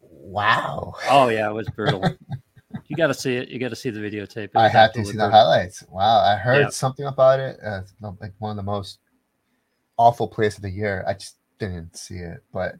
wow. 0.00 0.94
Oh 1.10 1.28
yeah, 1.28 1.48
it 1.48 1.52
was 1.52 1.68
brutal. 1.68 2.16
you 2.88 2.96
got 2.96 3.08
to 3.08 3.14
see 3.14 3.36
it. 3.36 3.48
You 3.48 3.58
got 3.58 3.70
to 3.70 3.76
see 3.76 3.90
the 3.90 4.00
videotape. 4.00 4.50
I 4.54 4.68
have 4.68 4.92
to 4.92 5.04
see 5.04 5.16
the 5.16 5.28
highlights. 5.30 5.82
Wow, 5.88 6.20
I 6.20 6.36
heard 6.36 6.60
Yeah. 6.60 6.68
something 6.70 7.06
about 7.06 7.40
it. 7.40 7.58
Uh, 7.64 7.82
like 8.20 8.32
one 8.38 8.50
of 8.50 8.56
the 8.56 8.62
most 8.62 8.98
awful 9.96 10.28
plays 10.28 10.56
of 10.56 10.62
the 10.62 10.70
year. 10.70 11.04
I 11.06 11.14
just 11.14 11.36
didn't 11.58 11.96
see 11.96 12.16
it, 12.16 12.42
but 12.52 12.74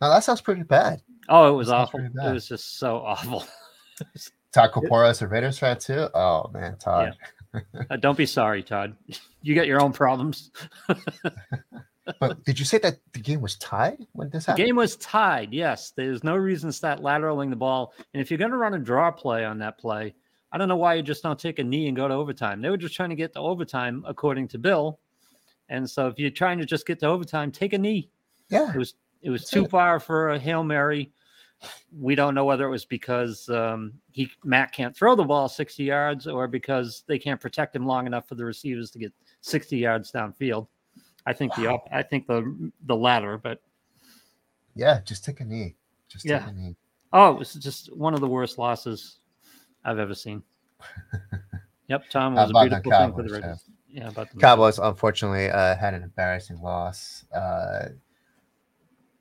no, 0.00 0.10
that 0.10 0.24
sounds 0.24 0.40
pretty 0.40 0.62
bad. 0.62 1.02
Oh, 1.28 1.48
it 1.48 1.56
was 1.56 1.70
awful. 1.70 2.00
It 2.00 2.32
was 2.32 2.48
just 2.48 2.78
so 2.78 2.98
awful. 2.98 3.44
Is 4.56 5.22
a 5.22 5.28
Raiders 5.28 5.58
fan 5.58 5.78
too. 5.78 6.08
Oh 6.14 6.50
man, 6.52 6.76
Todd. 6.78 7.16
Uh, 7.90 7.96
don't 7.96 8.16
be 8.18 8.26
sorry, 8.26 8.62
Todd. 8.62 8.96
You 9.40 9.54
got 9.54 9.68
your 9.68 9.80
own 9.80 9.92
problems. 9.92 10.50
But 12.20 12.42
did 12.44 12.58
you 12.58 12.64
say 12.64 12.78
that 12.78 12.96
the 13.12 13.20
game 13.20 13.42
was 13.42 13.56
tied 13.56 13.98
when 14.12 14.30
this 14.30 14.46
The 14.46 14.52
happened? 14.52 14.66
game 14.66 14.76
was 14.76 14.96
tied. 14.96 15.52
Yes, 15.52 15.92
there's 15.94 16.24
no 16.24 16.36
reason 16.36 16.70
to 16.70 16.72
start 16.72 17.00
lateraling 17.00 17.50
the 17.50 17.56
ball. 17.56 17.92
And 18.14 18.20
if 18.22 18.30
you're 18.30 18.38
going 18.38 18.50
to 18.50 18.56
run 18.56 18.72
a 18.72 18.78
draw 18.78 19.10
play 19.10 19.44
on 19.44 19.58
that 19.58 19.76
play, 19.78 20.14
I 20.50 20.56
don't 20.56 20.68
know 20.68 20.76
why 20.76 20.94
you 20.94 21.02
just 21.02 21.22
don't 21.22 21.38
take 21.38 21.58
a 21.58 21.64
knee 21.64 21.86
and 21.86 21.94
go 21.94 22.08
to 22.08 22.14
overtime. 22.14 22.62
They 22.62 22.70
were 22.70 22.78
just 22.78 22.94
trying 22.94 23.10
to 23.10 23.14
get 23.14 23.34
to 23.34 23.40
overtime, 23.40 24.04
according 24.08 24.48
to 24.48 24.58
Bill. 24.58 24.98
And 25.68 25.88
so 25.88 26.06
if 26.08 26.18
you're 26.18 26.30
trying 26.30 26.58
to 26.60 26.64
just 26.64 26.86
get 26.86 26.98
to 27.00 27.06
overtime, 27.06 27.52
take 27.52 27.74
a 27.74 27.78
knee. 27.78 28.08
Yeah, 28.48 28.72
It 28.72 28.78
was 28.78 28.94
it 29.20 29.28
was 29.28 29.42
That's 29.42 29.50
too 29.50 29.64
it. 29.66 29.70
far 29.70 30.00
for 30.00 30.30
a 30.30 30.38
hail 30.38 30.64
mary. 30.64 31.12
We 31.98 32.14
don't 32.14 32.34
know 32.34 32.44
whether 32.44 32.66
it 32.66 32.70
was 32.70 32.84
because 32.84 33.48
um, 33.48 33.92
he 34.12 34.30
Matt 34.44 34.72
can't 34.72 34.96
throw 34.96 35.14
the 35.16 35.24
ball 35.24 35.48
60 35.48 35.82
yards 35.82 36.26
or 36.26 36.46
because 36.46 37.04
they 37.06 37.18
can't 37.18 37.40
protect 37.40 37.74
him 37.74 37.86
long 37.86 38.06
enough 38.06 38.28
for 38.28 38.34
the 38.36 38.44
receivers 38.44 38.90
to 38.92 38.98
get 38.98 39.12
60 39.40 39.76
yards 39.76 40.12
downfield. 40.12 40.68
I 41.26 41.32
think 41.32 41.54
the 41.56 41.66
Wow. 41.66 41.74
up, 41.76 41.88
I 41.92 42.02
think 42.02 42.26
the 42.26 42.70
the 42.86 42.96
latter, 42.96 43.38
but 43.38 43.60
yeah. 44.74 45.00
Just 45.04 45.24
take 45.24 45.40
a 45.40 45.44
knee. 45.44 45.74
Just 46.08 46.24
Yeah. 46.24 46.38
take 46.40 46.48
a 46.48 46.52
knee. 46.52 46.76
oh, 47.12 47.32
it 47.32 47.38
was 47.38 47.54
just 47.54 47.94
one 47.96 48.14
of 48.14 48.20
the 48.20 48.28
worst 48.28 48.58
losses 48.58 49.18
I've 49.84 49.98
ever 49.98 50.14
seen. 50.14 50.42
Yep, 51.88 52.10
Tom 52.10 52.34
was 52.34 52.50
a 52.50 52.52
the 52.52 52.60
beautiful 52.60 52.92
thing 52.92 53.12
for 53.14 53.22
the 53.22 53.28
Cowboys, 53.30 53.42
Raiders. 53.42 53.64
Yeah, 53.88 54.08
about 54.08 54.30
the 54.30 54.36
Cowboys 54.38 54.78
unfortunately 54.78 55.48
uh, 55.48 55.74
had 55.74 55.94
an 55.94 56.02
embarrassing 56.02 56.60
loss. 56.60 57.24
Uh, 57.34 57.88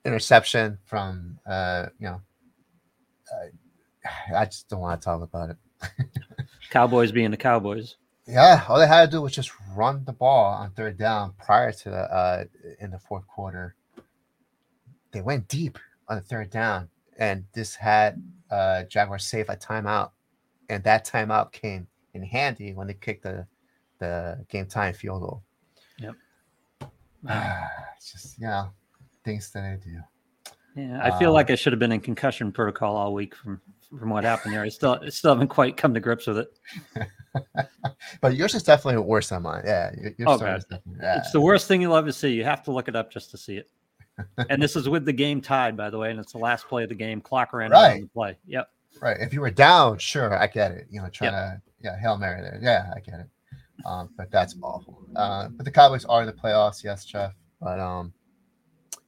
interception 0.08 0.80
from 0.86 1.38
uh, 1.46 1.88
you 2.00 2.08
know. 2.08 2.22
Uh, 3.32 4.36
I 4.36 4.46
just 4.46 4.70
don't 4.70 4.80
want 4.80 5.02
to 5.02 5.06
talk 5.06 5.22
about 5.22 5.50
it. 5.50 5.58
Cowboys 6.70 7.12
being 7.12 7.30
the 7.30 7.38
Cowboys. 7.38 7.98
Yeah, 8.26 8.64
all 8.68 8.80
they 8.80 8.88
had 8.88 9.12
to 9.12 9.18
do 9.18 9.22
was 9.22 9.34
just 9.34 9.52
run 9.76 10.04
the 10.06 10.14
ball 10.14 10.54
on 10.54 10.72
third 10.72 10.98
down 10.98 11.34
prior 11.38 11.72
to 11.72 11.90
the 11.90 12.14
uh, 12.14 12.44
in 12.80 12.92
the 12.92 13.00
fourth 13.00 13.28
quarter. 13.28 13.76
They 15.12 15.22
went 15.22 15.48
deep 15.48 15.78
on 16.08 16.18
the 16.18 16.24
third 16.24 16.50
down, 16.50 16.90
and 17.18 17.46
this 17.54 17.76
had 17.76 18.22
uh, 18.50 18.84
Jaguars 18.84 19.26
save 19.26 19.50
a 19.50 19.56
timeout, 19.56 20.12
and 20.70 20.84
that 20.84 21.06
timeout 21.06 21.52
came 21.52 21.88
in 22.14 22.24
handy 22.24 22.74
when 22.74 22.88
they 22.88 22.94
kicked 22.94 23.24
the 23.24 23.46
the 24.00 24.46
game 24.50 24.68
time 24.68 24.94
field 24.94 25.22
goal. 25.22 25.44
Um, 27.28 27.30
it's 27.98 28.12
just 28.12 28.40
you 28.40 28.48
know 28.48 28.70
things 29.28 29.52
that 29.52 29.64
I 29.64 29.76
do. 29.84 30.00
Yeah, 30.76 31.00
I 31.04 31.18
feel 31.20 31.32
Uh, 31.32 31.34
like 31.34 31.50
I 31.50 31.56
should 31.56 31.74
have 31.74 31.80
been 31.80 31.92
in 31.92 32.00
concussion 32.00 32.52
protocol 32.52 32.96
all 32.96 33.14
week 33.14 33.36
from 33.36 33.60
from 34.00 34.10
what 34.10 34.24
happened 34.24 34.54
there. 34.54 34.64
I 34.64 34.70
still 34.70 35.00
I 35.02 35.10
still 35.10 35.32
haven't 35.32 35.48
quite 35.50 35.76
come 35.78 35.94
to 35.94 36.00
grips 36.00 36.28
with 36.28 36.40
it. 36.40 36.48
But 38.22 38.36
yours 38.36 38.56
is 38.56 38.64
definitely 38.64 39.00
worse 39.04 39.30
than 39.30 39.44
mine. 39.44 39.62
Yeah, 39.64 39.92
your, 40.18 40.28
Oh, 40.28 40.38
God. 40.40 40.64
Yeah. 41.00 41.18
It's 41.20 41.32
the 41.32 41.42
worst 41.42 41.68
thing 41.68 41.82
you'll 41.84 41.96
ever 41.96 42.12
see. 42.12 42.30
You 42.34 42.44
have 42.44 42.64
to 42.64 42.72
look 42.72 42.88
it 42.88 42.96
up 42.96 43.12
just 43.12 43.30
to 43.30 43.38
see 43.38 43.58
it. 43.58 43.70
and 44.50 44.60
this 44.62 44.76
is 44.76 44.90
with 44.90 45.06
the 45.06 45.14
game 45.14 45.40
tied, 45.40 45.78
by 45.78 45.92
the 45.92 46.00
way, 46.00 46.10
and 46.10 46.20
it's 46.20 46.32
the 46.32 46.40
last 46.40 46.68
play 46.68 46.82
of 46.84 46.90
the 46.90 46.96
game. 46.96 47.22
Clock 47.22 47.54
ran 47.54 47.72
out 47.72 47.92
on 47.92 48.02
the 48.02 48.08
play. 48.08 48.38
Yep. 48.48 48.70
Right. 49.02 49.18
If 49.20 49.34
you 49.34 49.42
were 49.42 49.52
down, 49.52 50.00
sure, 50.00 50.36
I 50.36 50.48
get 50.48 50.72
it. 50.72 50.88
You 50.90 51.02
know, 51.02 51.10
trying 51.10 51.34
to 51.34 51.62
yeah, 51.84 52.00
Hail 52.00 52.18
Mary 52.18 52.42
there. 52.42 52.60
Yeah, 52.60 52.92
I 52.96 53.00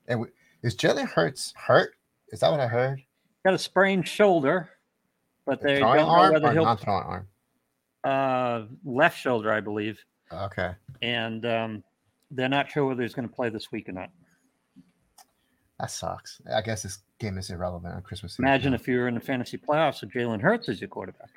and 0.09 0.19
we, 0.21 0.27
is 0.63 0.75
Jalen 0.75 1.07
Hurts 1.07 1.53
hurt? 1.55 1.93
Is 2.29 2.41
that 2.41 2.51
what 2.51 2.59
I 2.59 2.67
heard? 2.67 3.01
Got 3.45 3.53
a 3.53 3.57
sprained 3.57 4.07
shoulder, 4.07 4.69
but 5.45 5.61
they 5.61 5.79
throwing 5.79 5.99
don't 5.99 6.07
know 6.07 6.13
arm 6.13 6.33
whether 6.33 6.51
he'll 6.51 6.63
non-throwing 6.65 7.03
arm? 7.03 7.27
uh, 8.03 8.65
left 8.83 9.17
shoulder, 9.19 9.51
I 9.53 9.61
believe, 9.61 9.97
Okay. 10.31 10.71
and 11.01 11.45
um, 11.45 11.83
they're 12.31 12.49
not 12.49 12.69
sure 12.69 12.85
whether 12.85 13.01
he's 13.03 13.13
going 13.13 13.27
to 13.29 13.33
play 13.33 13.49
this 13.49 13.71
week 13.71 13.87
or 13.87 13.93
not. 13.93 14.09
That 15.79 15.89
sucks. 15.91 16.41
I 16.53 16.61
guess 16.61 16.83
this 16.83 16.99
game 17.19 17.37
is 17.37 17.49
irrelevant 17.49 17.93
on 17.95 18.01
Christmas 18.01 18.33
Eve. 18.35 18.39
Imagine 18.43 18.73
if 18.73 18.85
you 18.87 18.97
were 18.97 19.07
in 19.07 19.15
the 19.15 19.21
fantasy 19.21 19.57
playoffs 19.57 20.01
with 20.01 20.11
Jalen 20.11 20.41
Hurts 20.41 20.67
as 20.67 20.81
your 20.81 20.89
quarterback. 20.89 21.29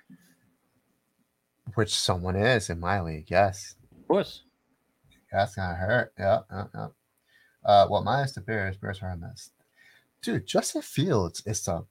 which 1.76 1.94
someone 1.94 2.34
is 2.36 2.68
in 2.68 2.80
my 2.80 3.00
league. 3.00 3.26
Yes. 3.30 3.76
Of 4.00 4.08
course. 4.08 4.42
That's 5.30 5.54
gonna 5.54 5.74
hurt. 5.74 6.12
Yeah, 6.18 6.40
yeah, 6.50 6.64
yeah. 6.74 6.86
Uh, 7.64 7.86
well, 7.88 8.02
minus 8.02 8.32
the 8.32 8.40
Bears. 8.40 8.76
Bears 8.76 9.00
are 9.02 9.10
a 9.10 9.16
mess. 9.16 9.50
Dude, 10.22 10.46
Justin 10.46 10.82
Fields 10.82 11.42
is 11.46 11.64
the 11.64 11.84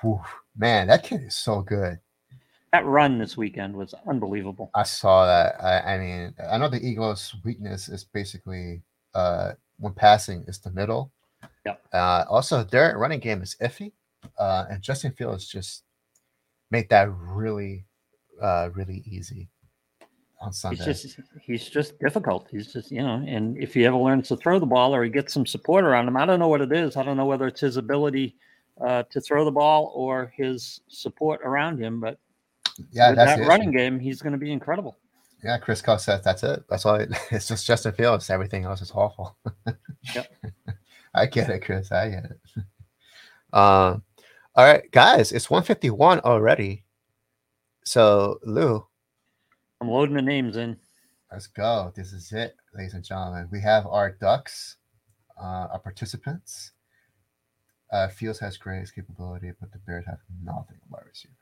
Whew, 0.00 0.20
man. 0.56 0.88
That 0.88 1.04
kid 1.04 1.22
is 1.22 1.36
so 1.36 1.62
good. 1.62 1.98
That 2.72 2.84
run 2.84 3.18
this 3.18 3.36
weekend 3.36 3.74
was 3.74 3.94
unbelievable. 4.06 4.70
I 4.74 4.84
saw 4.84 5.26
that. 5.26 5.62
I, 5.62 5.94
I 5.94 5.98
mean, 5.98 6.34
I 6.50 6.58
know 6.58 6.68
the 6.68 6.84
Eagles' 6.84 7.34
weakness 7.44 7.88
is 7.88 8.04
basically 8.04 8.82
uh, 9.14 9.52
when 9.78 9.92
passing 9.92 10.44
is 10.46 10.58
the 10.58 10.70
middle. 10.70 11.10
Yep. 11.66 11.82
Uh, 11.92 12.24
also, 12.28 12.62
their 12.62 12.96
running 12.96 13.20
game 13.20 13.42
is 13.42 13.56
iffy, 13.60 13.92
uh, 14.38 14.66
and 14.70 14.82
Justin 14.82 15.12
Fields 15.12 15.46
just 15.48 15.82
made 16.70 16.88
that 16.90 17.10
really, 17.10 17.84
uh, 18.40 18.70
really 18.72 19.02
easy. 19.04 19.48
On 20.40 20.52
Sunday. 20.52 20.84
He's 20.84 21.02
just 21.02 21.20
he's 21.40 21.68
just 21.68 21.98
difficult. 21.98 22.48
He's 22.50 22.72
just 22.72 22.90
you 22.90 23.02
know, 23.02 23.22
and 23.26 23.56
if 23.58 23.74
he 23.74 23.84
ever 23.84 23.96
learns 23.96 24.28
to 24.28 24.36
throw 24.36 24.58
the 24.58 24.66
ball 24.66 24.94
or 24.94 25.04
he 25.04 25.10
gets 25.10 25.32
some 25.32 25.46
support 25.46 25.84
around 25.84 26.08
him, 26.08 26.16
I 26.16 26.26
don't 26.26 26.40
know 26.40 26.48
what 26.48 26.60
it 26.60 26.72
is. 26.72 26.96
I 26.96 27.02
don't 27.02 27.16
know 27.16 27.26
whether 27.26 27.46
it's 27.46 27.60
his 27.60 27.76
ability 27.76 28.36
uh, 28.80 29.02
to 29.10 29.20
throw 29.20 29.44
the 29.44 29.50
ball 29.50 29.92
or 29.94 30.32
his 30.36 30.80
support 30.88 31.40
around 31.44 31.78
him. 31.78 32.00
But 32.00 32.18
yeah, 32.90 33.12
that 33.12 33.46
running 33.46 33.72
game, 33.72 33.98
he's 33.98 34.22
going 34.22 34.32
to 34.32 34.38
be 34.38 34.52
incredible. 34.52 34.96
Yeah, 35.42 35.58
Chris 35.58 35.80
Coe 35.80 35.96
says 35.96 36.22
that's 36.22 36.42
it. 36.42 36.64
That's 36.68 36.84
all. 36.84 36.96
It, 36.96 37.10
it's 37.30 37.48
just 37.48 37.66
Justin 37.66 37.92
Fields. 37.92 38.30
Everything 38.30 38.64
else 38.64 38.82
is 38.82 38.92
awful. 38.92 39.36
Yep. 40.14 40.32
I 41.14 41.26
get 41.26 41.50
it, 41.50 41.62
Chris. 41.62 41.92
I 41.92 42.08
get 42.08 42.24
it. 42.24 42.40
Um, 43.52 44.04
all 44.54 44.64
right, 44.64 44.88
guys, 44.92 45.32
it's 45.32 45.50
151 45.50 46.20
already. 46.20 46.84
So, 47.84 48.38
Lou, 48.44 48.86
I'm 49.80 49.88
loading 49.88 50.14
the 50.14 50.22
names 50.22 50.56
in. 50.56 50.76
let's 51.32 51.46
go. 51.46 51.92
This 51.96 52.12
is 52.12 52.32
it, 52.32 52.56
ladies 52.74 52.92
and 52.94 53.04
gentlemen. 53.04 53.48
We 53.50 53.60
have 53.62 53.86
our 53.86 54.10
Ducks, 54.10 54.76
uh, 55.40 55.68
our 55.72 55.78
participants. 55.78 56.72
Uh, 57.90 58.08
Fields 58.08 58.38
has 58.40 58.56
greatest 58.58 58.94
capability, 58.94 59.50
but 59.58 59.72
the 59.72 59.78
Bears 59.78 60.04
have 60.06 60.18
nothing 60.44 60.76
wide 60.90 61.02
receiver. 61.06 61.34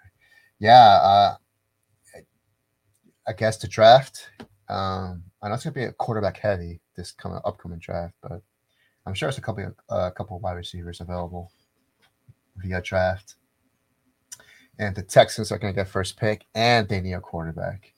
Yeah, 0.60 0.72
uh, 0.74 1.34
I 3.26 3.32
guess 3.32 3.58
the 3.58 3.68
draft. 3.68 4.30
Um, 4.68 5.24
I 5.42 5.48
know 5.48 5.54
it's 5.54 5.64
gonna 5.64 5.74
be 5.74 5.84
a 5.84 5.92
quarterback 5.92 6.38
heavy 6.38 6.80
this 6.96 7.12
coming 7.12 7.40
upcoming 7.44 7.78
draft, 7.78 8.14
but 8.22 8.40
I'm 9.04 9.14
sure 9.14 9.28
it's 9.28 9.38
a 9.38 9.42
couple 9.42 9.64
of 9.64 9.74
a 9.88 10.10
couple 10.12 10.36
of 10.36 10.42
wide 10.42 10.52
receivers 10.52 11.00
available 11.00 11.50
via 12.56 12.80
draft. 12.82 13.34
And 14.78 14.94
the 14.94 15.02
Texans 15.02 15.50
are 15.50 15.58
gonna 15.58 15.72
get 15.72 15.88
first 15.88 16.16
pick, 16.16 16.44
and 16.54 16.88
they 16.88 17.00
need 17.00 17.14
a 17.14 17.20
quarterback. 17.20 17.92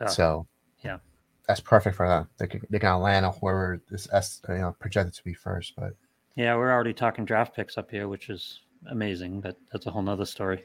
Oh, 0.00 0.06
So 0.06 0.46
yeah. 0.84 0.98
that's 1.46 1.60
perfect 1.60 1.96
for 1.96 2.08
them. 2.08 2.28
They 2.38 2.46
can, 2.46 2.62
they 2.70 2.78
can 2.78 3.00
land 3.00 3.26
on 3.26 3.32
whoever 3.34 3.80
is 3.90 4.08
you 4.48 4.54
know 4.56 4.74
projected 4.78 5.14
to 5.14 5.24
be 5.24 5.34
first. 5.34 5.74
But 5.76 5.94
Yeah, 6.34 6.56
we're 6.56 6.72
already 6.72 6.92
talking 6.94 7.24
draft 7.24 7.54
picks 7.54 7.78
up 7.78 7.90
here, 7.90 8.08
which 8.08 8.28
is 8.28 8.60
amazing, 8.90 9.40
but 9.40 9.56
that's 9.72 9.86
a 9.86 9.90
whole 9.90 10.02
nother 10.02 10.26
story. 10.26 10.64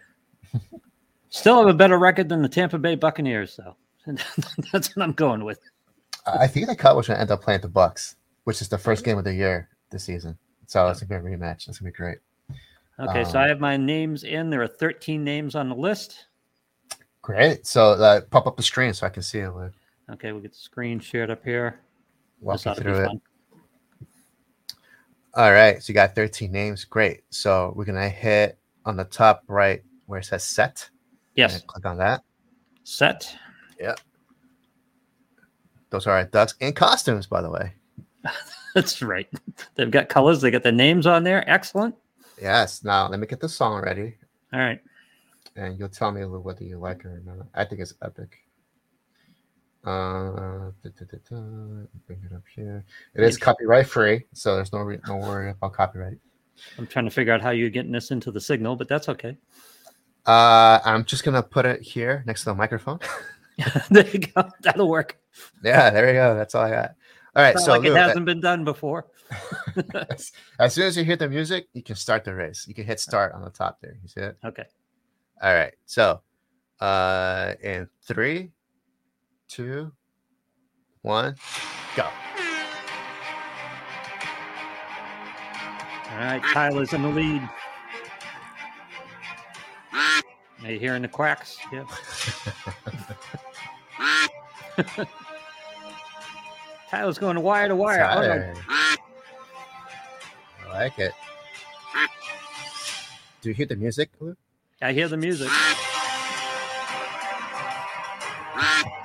Still 1.30 1.60
have 1.60 1.68
a 1.68 1.74
better 1.74 1.98
record 1.98 2.28
than 2.28 2.42
the 2.42 2.50
Tampa 2.50 2.78
Bay 2.78 2.96
Buccaneers, 2.96 3.56
though. 3.58 3.76
that's 4.74 4.96
what 4.96 5.04
I'm 5.04 5.14
going 5.14 5.46
with. 5.46 5.60
I 6.26 6.48
think 6.48 6.68
the 6.68 6.76
Cowboys 6.76 7.08
are 7.08 7.14
gonna 7.14 7.22
end 7.22 7.32
up 7.32 7.42
playing 7.42 7.62
the 7.62 7.70
Bucks, 7.70 8.16
which 8.44 8.62
is 8.62 8.68
the 8.70 8.78
first 8.78 9.06
game 9.06 9.18
of 9.18 9.24
the 9.24 9.34
year 9.34 9.70
this 9.92 10.04
season. 10.04 10.38
So 10.68 10.88
it's 10.88 11.02
gonna 11.02 11.22
be 11.22 11.28
a 11.34 11.38
rematch. 11.38 11.66
That's 11.66 11.80
gonna 11.80 11.92
be 11.92 11.96
great. 11.96 12.18
Okay, 13.00 13.24
so 13.24 13.40
Um, 13.40 13.46
I 13.46 13.48
have 13.48 13.60
my 13.60 13.78
names 13.78 14.24
in. 14.24 14.50
There 14.50 14.62
are 14.62 14.68
13 14.68 15.24
names 15.24 15.56
on 15.56 15.70
the 15.70 15.76
list. 15.76 16.28
Great. 17.22 17.68
So 17.68 17.92
uh, 17.92 18.22
pop 18.22 18.48
up 18.48 18.58
the 18.58 18.64
screen 18.64 18.94
so 18.94 19.06
I 19.06 19.10
can 19.10 19.24
see 19.24 19.40
it. 19.40 19.52
Okay, 20.12 20.32
we'll 20.32 20.42
get 20.42 20.52
the 20.54 20.58
screen 20.58 21.00
shared 21.00 21.30
up 21.30 21.44
here. 21.44 21.80
Walk 22.40 22.66
you 22.66 22.72
ought 22.72 22.76
to 22.76 22.82
be 22.82 22.90
through 22.90 23.04
it. 23.04 23.08
fun. 23.08 23.22
All 25.36 25.52
right. 25.52 25.82
So 25.82 25.92
you 25.92 25.94
got 25.94 26.16
13 26.16 26.52
names. 26.52 26.84
Great. 26.84 27.22
So 27.30 27.74
we're 27.76 27.86
gonna 27.86 28.10
hit 28.10 28.58
on 28.86 28.98
the 28.98 29.06
top 29.06 29.44
right 29.48 29.84
where 30.08 30.20
it 30.20 30.26
says 30.26 30.44
set. 30.44 30.90
Yes, 31.36 31.62
click 31.62 31.86
on 31.86 31.98
that. 31.98 32.24
set. 32.84 33.34
Yeah. 33.80 33.96
Those 35.90 36.08
are 36.08 36.18
our 36.18 36.26
ducks 36.26 36.56
in 36.60 36.74
costumes, 36.74 37.28
by 37.28 37.42
the 37.42 37.50
way. 37.50 37.74
That's 38.76 39.02
right. 39.02 39.28
They've 39.76 39.92
got 39.92 40.10
colors. 40.10 40.42
They 40.42 40.52
got 40.52 40.64
the 40.64 40.72
names 40.72 41.06
on 41.06 41.24
there. 41.24 41.50
Excellent. 41.50 41.96
Yes. 42.42 42.84
Now 42.84 43.08
let 43.08 43.20
me 43.20 43.28
get 43.28 43.40
the 43.40 43.50
song 43.50 43.82
ready, 43.82 44.16
All 44.54 44.60
right. 44.60 44.82
And 45.56 45.78
you'll 45.78 45.90
tell 45.90 46.12
me 46.12 46.24
whether 46.26 46.64
you 46.64 46.78
like 46.78 47.02
it 47.02 47.08
or 47.08 47.22
not. 47.26 47.48
I 47.54 47.66
think 47.66 47.82
it's 47.82 47.94
epic. 48.02 48.38
Uh, 49.84 50.72
da, 50.84 50.90
da, 51.00 51.18
da, 51.30 51.42
bring 52.06 52.22
it 52.24 52.34
up 52.36 52.44
here. 52.54 52.86
It 53.16 53.24
is 53.24 53.38
copyright 53.38 53.88
free, 53.88 54.26
so 54.34 54.56
there's 54.56 54.72
no 54.72 54.80
re- 54.80 55.00
no 55.08 55.18
worry 55.18 55.50
about 55.52 55.74
copyright. 55.74 56.18
I'm 56.78 56.86
trying 56.86 57.06
to 57.06 57.12
figure 57.12 57.34
out 57.34 57.42
how 57.42 57.50
you're 57.50 57.72
getting 57.72 57.92
this 57.92 58.12
into 58.12 58.32
the 58.32 58.40
signal, 58.40 58.76
but 58.76 58.88
that's 58.88 59.10
okay. 59.10 59.38
Uh, 60.28 60.80
I'm 60.86 61.04
just 61.04 61.24
gonna 61.24 61.42
put 61.42 61.66
it 61.66 61.82
here 61.82 62.24
next 62.28 62.42
to 62.42 62.52
the 62.52 62.56
microphone. 62.56 63.00
there 63.90 64.08
you 64.08 64.20
go. 64.20 64.50
That'll 64.62 64.90
work. 64.90 65.18
yeah, 65.64 65.90
there 65.90 66.08
we 66.08 66.14
go. 66.14 66.36
That's 66.36 66.56
all 66.56 66.64
I 66.64 66.70
got. 66.72 66.96
All 67.36 67.44
right, 67.44 67.58
so 67.58 67.72
like 67.72 67.82
Lou, 67.82 67.96
it 67.96 67.98
hasn't 67.98 68.26
been 68.26 68.42
done 68.42 68.66
before. 68.66 69.08
as, 70.10 70.32
as 70.60 70.74
soon 70.74 70.86
as 70.86 70.98
you 70.98 71.06
hear 71.06 71.16
the 71.16 71.30
music, 71.30 71.68
you 71.74 71.82
can 71.82 71.96
start 71.96 72.26
the 72.26 72.34
race. 72.36 72.66
You 72.68 72.74
can 72.74 72.86
hit 72.86 73.00
start 73.00 73.34
on 73.34 73.42
the 73.42 73.50
top 73.50 73.80
there. 73.82 73.96
You 74.02 74.08
see 74.10 74.20
it? 74.22 74.38
Okay. 74.44 74.66
All 75.42 75.54
right. 75.56 75.74
So, 75.88 76.22
uh, 76.80 77.56
in 77.64 77.88
three, 78.04 78.52
two, 79.48 79.92
one, 81.02 81.36
go. 81.96 82.04
All 86.12 86.18
right. 86.18 86.44
Tyler's 86.54 86.94
in 86.94 87.02
the 87.02 87.10
lead. 87.10 87.42
Are 90.64 90.72
you 90.72 90.78
hearing 90.78 91.02
the 91.02 91.08
quacks? 91.08 91.58
Yeah. 91.74 91.86
Tyler's 96.92 97.18
going 97.18 97.42
wire 97.42 97.68
to 97.68 97.76
wire. 97.76 98.08
Oh, 98.12 98.22
no. 98.22 98.54
I 100.70 100.74
like 100.74 101.00
it. 101.00 101.14
Do 103.42 103.50
you 103.50 103.56
hear 103.56 103.66
the 103.66 103.76
music? 103.76 104.12
I 104.82 104.94
hear 104.94 105.08
the 105.08 105.18
music. 105.18 105.50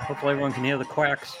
Hopefully, 0.07 0.31
everyone 0.31 0.53
can 0.53 0.63
hear 0.63 0.77
the 0.77 0.85
quacks. 0.85 1.37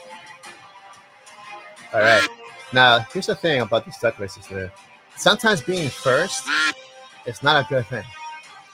All 1.93 2.01
right. 2.01 2.27
Now, 2.73 2.99
here's 3.13 3.27
the 3.27 3.35
thing 3.35 3.61
about 3.61 3.85
these 3.85 3.97
duck 3.97 4.19
races. 4.19 4.51
Lou. 4.51 4.69
Sometimes 5.15 5.61
being 5.61 5.89
first 5.89 6.45
is 7.25 7.41
not 7.41 7.65
a 7.65 7.69
good 7.69 7.85
thing. 7.87 8.03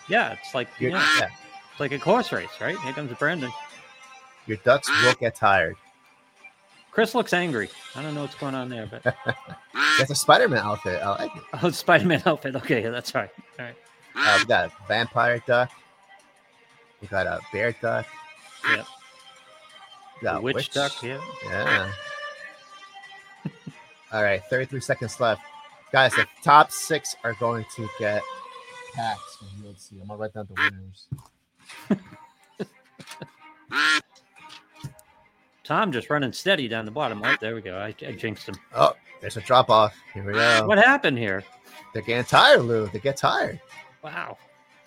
Yeah, 0.10 0.34
it's 0.34 0.54
like 0.54 0.67
yeah, 0.80 1.30
it's 1.71 1.80
like 1.80 1.91
a 1.91 1.97
horse 1.97 2.32
race, 2.32 2.49
right? 2.60 2.78
Here 2.80 2.93
comes 2.93 3.13
Brandon. 3.17 3.52
your 4.47 4.58
ducks 4.58 4.89
will 5.04 5.13
get 5.13 5.36
tired. 5.36 5.76
Chris 6.91 7.15
looks 7.15 7.34
angry. 7.34 7.69
I 7.95 8.02
don't 8.02 8.13
know 8.13 8.21
what's 8.21 8.36
going 8.36 8.54
on 8.56 8.69
there, 8.69 8.88
but 8.88 9.04
That's 9.97 10.12
a 10.12 10.15
Spider-Man 10.15 10.60
outfit. 10.60 11.02
I 11.02 11.10
like 11.10 11.36
it. 11.36 11.43
oh, 11.63 11.69
Spider-Man 11.69 12.23
outfit. 12.26 12.56
Okay, 12.58 12.82
that's 12.82 13.15
right. 13.15 13.30
All 13.60 13.65
right. 13.65 13.76
Uh, 14.15 14.38
we 14.39 14.45
got 14.45 14.65
a 14.65 14.71
vampire 14.88 15.41
duck. 15.45 15.71
We 17.02 17.08
got 17.08 17.28
a 17.28 17.39
bear 17.52 17.76
duck. 17.82 18.06
Yep. 18.69 18.86
We 20.21 20.26
got 20.26 20.38
a 20.38 20.41
witch, 20.41 20.71
duck. 20.71 21.02
Yeah. 21.04 21.19
Yeah. 21.45 21.91
All 24.12 24.23
right, 24.23 24.43
33 24.49 24.80
seconds 24.80 25.19
left. 25.19 25.41
Guys, 25.91 26.13
the 26.13 26.28
top 26.43 26.71
six 26.71 27.15
are 27.23 27.34
going 27.34 27.65
to 27.76 27.89
get 27.99 28.21
packs 28.93 29.38
from 29.38 29.47
UFC. 29.63 29.99
I'm 30.02 30.08
gonna 30.08 30.19
write 30.19 30.34
down 30.34 30.47
the 30.47 30.71
winners. 31.89 31.99
Tom 35.63 35.91
just 35.91 36.10
running 36.10 36.34
steady 36.34 36.67
down 36.67 36.86
the 36.86 36.91
bottom. 36.91 37.21
Oh, 37.23 37.36
there 37.39 37.56
we 37.56 37.62
go. 37.62 37.78
I, 37.78 37.95
I 38.08 38.12
jinxed 38.12 38.47
him. 38.47 38.56
Oh, 38.76 38.93
there's 39.21 39.38
a 39.38 39.41
drop 39.41 39.69
off. 39.69 39.95
Here 40.13 40.23
we 40.23 40.34
go. 40.34 40.67
What 40.67 40.78
happened 40.78 41.17
here? 41.17 41.43
They're 41.93 42.02
getting 42.02 42.26
tired, 42.26 42.62
Lou. 42.62 42.88
They 42.88 42.99
get 42.99 43.17
tired. 43.17 43.60
Wow. 44.03 44.37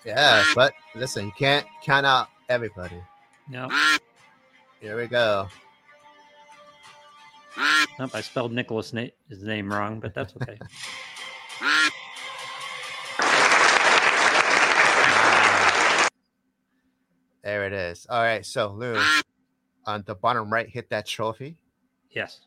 Yeah, 0.05 0.43
but 0.55 0.73
listen, 0.95 1.25
you 1.25 1.31
can't 1.37 1.65
count 1.83 2.05
out 2.05 2.29
everybody. 2.49 3.01
No, 3.49 3.69
Here 4.79 4.95
we 4.97 5.07
go. 5.07 5.47
nope, 7.99 8.11
I 8.13 8.21
spelled 8.21 8.51
Nicholas' 8.53 8.93
na- 8.93 9.07
his 9.29 9.43
name 9.43 9.71
wrong, 9.73 9.99
but 9.99 10.13
that's 10.13 10.33
okay. 10.35 10.57
There 17.43 17.65
it 17.65 17.73
is. 17.73 18.05
All 18.09 18.21
right, 18.21 18.45
so 18.45 18.71
Lou, 18.73 19.01
on 19.85 20.03
the 20.05 20.15
bottom 20.15 20.51
right, 20.51 20.67
hit 20.67 20.89
that 20.89 21.05
trophy. 21.05 21.57
yes. 22.11 22.41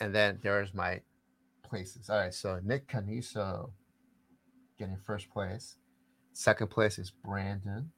And 0.00 0.12
then 0.12 0.40
there's 0.42 0.74
my 0.74 1.00
places. 1.62 2.10
All 2.10 2.18
right, 2.18 2.34
so 2.34 2.58
Nick 2.64 2.88
Caniso 2.88 3.70
getting 4.82 4.96
first 4.96 5.30
place. 5.30 5.76
Second 6.32 6.70
place 6.70 6.98
is 6.98 7.10
Brandon. 7.10 7.90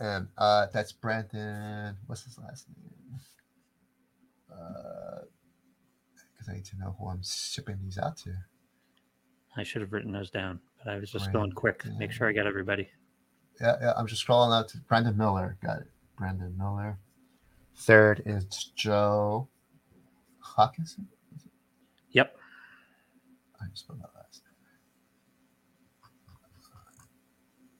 And 0.00 0.28
uh 0.36 0.66
that's 0.72 0.92
Brandon. 0.92 1.96
What's 2.06 2.24
his 2.24 2.36
last 2.38 2.66
name? 2.68 3.20
Uh 4.50 5.22
because 6.32 6.48
I 6.48 6.54
need 6.54 6.64
to 6.66 6.78
know 6.78 6.96
who 6.98 7.08
I'm 7.08 7.22
shipping 7.22 7.78
these 7.82 7.98
out 7.98 8.16
to. 8.18 8.32
I 9.56 9.62
should 9.62 9.82
have 9.82 9.92
written 9.92 10.12
those 10.12 10.30
down, 10.30 10.60
but 10.82 10.92
I 10.92 10.98
was 10.98 11.10
just 11.10 11.32
going 11.32 11.52
quick. 11.52 11.84
Make 11.98 12.12
sure 12.12 12.28
I 12.28 12.32
got 12.32 12.46
everybody. 12.46 12.88
Yeah, 13.60 13.76
yeah, 13.80 13.92
I'm 13.96 14.06
just 14.06 14.24
scrolling 14.26 14.56
out 14.56 14.68
to 14.70 14.78
Brandon 14.78 15.16
Miller. 15.16 15.56
Got 15.62 15.80
it. 15.80 15.90
Brandon 16.16 16.54
Miller. 16.56 16.98
Third 17.76 18.22
is 18.24 18.44
Joe 18.76 19.48
Hawkinson. 20.40 21.08
I 23.60 23.66
just 23.70 23.84
spelled 23.84 24.00
that 24.00 24.10
last. 24.14 24.42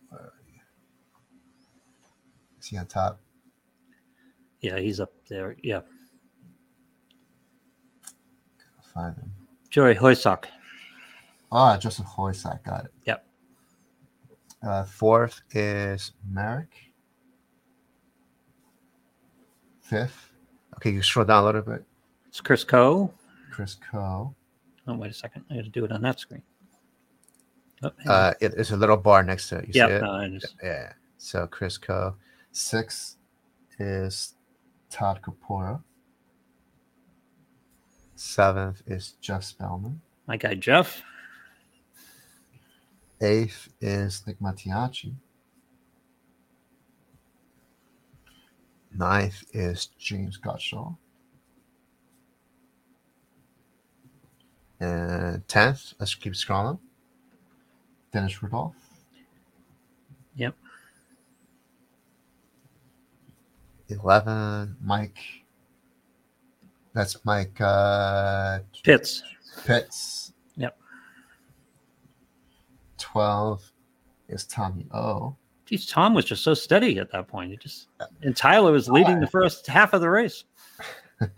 Where 0.09 0.21
are 0.21 0.33
you? 0.47 0.61
Is 2.61 2.67
he 2.67 2.77
on 2.79 2.87
top? 2.87 3.21
Yeah, 4.61 4.79
he's 4.79 4.99
up 5.01 5.13
there. 5.29 5.57
Yeah, 5.63 5.81
I'll 8.77 8.93
find 8.93 9.17
him. 9.17 9.33
Joey 9.71 9.95
Hoysock. 9.95 10.47
Ah, 11.53 11.77
Joseph 11.77 12.07
Hoysack. 12.07 12.65
Got 12.65 12.87
it. 12.87 12.93
Yep. 13.07 13.27
Uh, 14.63 14.85
fourth 14.85 15.41
is 15.53 16.13
Merrick. 16.29 16.75
Fifth. 19.81 20.33
Okay, 20.77 20.91
you 20.91 21.03
scroll 21.03 21.25
down 21.25 21.43
a 21.45 21.47
little 21.47 21.63
bit. 21.63 21.85
It's 22.27 22.41
Chris 22.41 22.65
Coe. 22.65 23.13
Chris 23.51 23.77
Coe. 23.77 24.35
Oh, 24.89 24.95
wait 24.95 25.11
a 25.11 25.15
second. 25.15 25.45
I 25.51 25.57
got 25.57 25.65
to 25.65 25.71
do 25.71 25.85
it 25.85 25.93
on 25.93 26.01
that 26.03 26.19
screen. 26.19 26.43
Oh. 27.83 27.93
Uh, 28.07 28.33
it 28.41 28.55
is 28.55 28.71
a 28.71 28.77
little 28.77 28.97
bar 28.97 29.23
next 29.23 29.51
to 29.51 29.59
it. 29.59 29.67
You 29.69 29.73
see 29.75 29.81
it? 29.81 30.03
No, 30.03 30.29
just, 30.31 30.57
Yeah. 30.63 30.93
So 31.19 31.47
Chris 31.47 31.77
Coe. 31.77 32.17
Sixth 32.51 33.17
is 33.79 34.35
Todd 34.91 35.21
Kapora. 35.23 35.83
Seventh 38.17 38.83
is 38.87 39.13
Jeff 39.21 39.45
Spellman. 39.45 40.01
my 40.27 40.37
guy 40.37 40.55
Jeff. 40.55 41.03
Eighth 43.21 43.69
is 43.81 44.25
Nick 44.27 44.41
Mattiacci. 44.41 45.15
Ninth 48.97 49.45
is 49.53 49.87
James 49.99 50.39
Gottschall. 50.39 50.97
And 54.81 55.47
tenth, 55.49 55.95
let's 55.99 56.15
keep 56.15 56.35
scrolling. 56.35 56.79
Dennis 58.13 58.43
Rudolph. 58.43 58.77
Yep. 60.37 60.55
Eleven, 63.89 64.77
Mike. 64.83 65.19
That's 66.95 67.25
Mike 67.25 67.61
uh, 67.61 68.61
Pitts. 68.85 69.23
Pitts. 69.67 70.33
Yep. 70.57 70.79
Twelve 72.99 73.73
is 74.29 74.45
Tommy 74.45 74.87
O. 74.93 75.35
Geez, 75.67 75.87
Tom 75.87 76.15
was 76.15 76.25
just 76.25 76.43
so 76.43 76.55
steady 76.55 76.99
at 76.99 77.11
that 77.13 77.29
point. 77.29 77.51
He 77.51 77.57
just 77.57 77.89
and 78.23 78.37
Tyler 78.37 78.73
was 78.73 78.89
leading 78.89 79.21
the 79.21 79.27
first 79.27 79.67
half 79.67 79.93
of 79.93 80.01
the 80.01 80.09
race. 80.09 80.45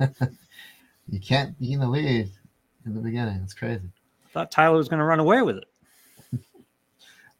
You 1.11 1.18
can't 1.18 1.59
be 1.59 1.72
in 1.72 1.81
the 1.81 1.88
lead 1.88 2.31
in 2.87 2.95
the 2.95 3.01
beginning. 3.01 3.40
It's 3.43 3.55
crazy. 3.55 3.88
Thought 4.33 4.51
Tyler 4.51 4.77
was 4.77 4.88
going 4.88 4.99
to 4.99 5.05
run 5.05 5.21
away 5.21 5.43
with 5.43 5.59
it. 5.59 5.64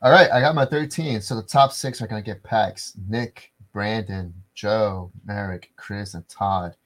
All 0.03 0.11
right, 0.11 0.31
I 0.31 0.40
got 0.40 0.55
my 0.55 0.64
13. 0.64 1.20
So 1.20 1.37
the 1.37 1.42
top 1.42 1.72
six 1.72 2.03
are 2.03 2.07
going 2.07 2.22
to 2.22 2.26
get 2.26 2.42
packs 2.42 2.94
Nick, 3.09 3.53
Brandon, 3.72 4.35
Joe, 4.55 5.12
Merrick, 5.24 5.70
Chris, 5.76 6.14
and 6.14 6.29
Todd. 6.29 6.76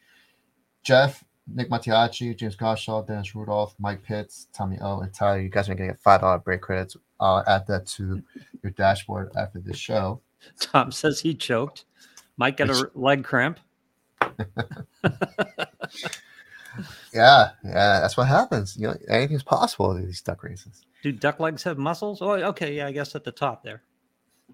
Jeff, 0.83 1.25
Nick 1.47 1.71
Mattiacci, 1.71 2.37
James 2.37 2.57
Gottschall, 2.57 3.07
Dennis 3.07 3.35
Rudolph, 3.35 3.75
Mike 3.79 4.03
Pitts, 4.03 4.49
Tommy 4.53 4.79
O, 4.81 5.01
and 5.01 5.13
Tyler. 5.13 5.41
You 5.41 5.49
guys 5.49 5.69
are 5.69 5.75
going 5.75 5.89
to 5.89 5.95
get 5.95 6.03
$5 6.03 6.45
break 6.45 6.61
credits. 6.61 6.97
I'll 7.21 7.45
add 7.47 7.67
that 7.69 7.87
to 7.87 8.23
your 8.63 8.73
dashboard 8.73 9.31
after 9.37 9.61
this 9.61 9.79
show. 9.79 10.21
Tom 10.61 10.93
says 10.93 11.21
he 11.21 11.35
choked. 11.35 11.85
Mike 12.37 12.57
got 12.59 12.71
a 12.71 12.91
leg 12.95 13.25
cramp. 13.25 13.59
Yeah, 17.15 17.51
yeah, 17.65 18.01
that's 18.01 18.17
what 18.17 18.27
happens. 18.27 18.77
You 18.77 18.89
know, 18.89 18.97
anything's 19.09 19.43
possible 19.45 19.93
in 19.93 20.05
these 20.05 20.21
duck 20.21 20.43
races. 20.43 20.83
Do 21.03 21.13
duck 21.13 21.39
legs 21.39 21.63
have 21.63 21.79
muscles? 21.79 22.21
Oh, 22.21 22.33
okay. 22.33 22.75
Yeah, 22.75 22.87
I 22.89 22.93
guess 22.93 23.15
at 23.15 23.25
the 23.25 23.31
top 23.33 23.63
there. 23.63 23.83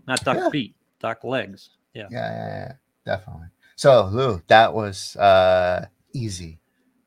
Not 0.06 0.22
duck 0.24 0.36
Yeah. 0.36 0.50
feet, 0.50 0.74
duck 1.00 1.24
legs. 1.24 1.70
Yeah. 1.94 2.08
Yeah, 2.10 2.30
yeah, 2.30 2.48
yeah, 2.48 2.72
definitely. 3.06 3.46
So, 3.76 4.06
Lou, 4.12 4.42
that 4.48 4.74
was 4.74 5.16
uh 5.16 5.86
easy. 6.12 6.58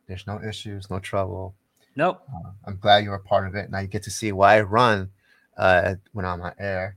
There's 0.08 0.26
no 0.28 0.42
issues, 0.42 0.90
no 0.90 1.00
trouble. 1.00 1.56
Nope. 1.96 2.22
Uh, 2.28 2.50
I'm 2.66 2.78
glad 2.78 3.04
you 3.04 3.12
were 3.12 3.20
part 3.20 3.48
of 3.48 3.56
it. 3.56 3.70
Now 3.70 3.80
you 3.80 3.88
get 3.88 4.04
to 4.04 4.12
see 4.12 4.32
why 4.32 4.58
I 4.58 4.62
run 4.62 5.12
uh, 5.58 5.96
when 6.14 6.26
I'm 6.26 6.42
on 6.42 6.54
air. 6.58 6.96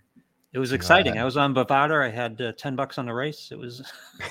It 0.55 0.59
was 0.59 0.71
Yeah. 0.71 0.77
exciting. 0.77 1.19
I 1.19 1.25
was 1.25 1.37
on 1.37 1.55
Bovada. 1.55 2.03
I 2.03 2.09
had 2.09 2.41
uh, 2.41 2.53
10 2.57 2.75
bucks 2.77 2.97
on 2.97 3.05
the 3.07 3.13
race. 3.13 3.51
It 3.53 3.59
was, 3.59 3.83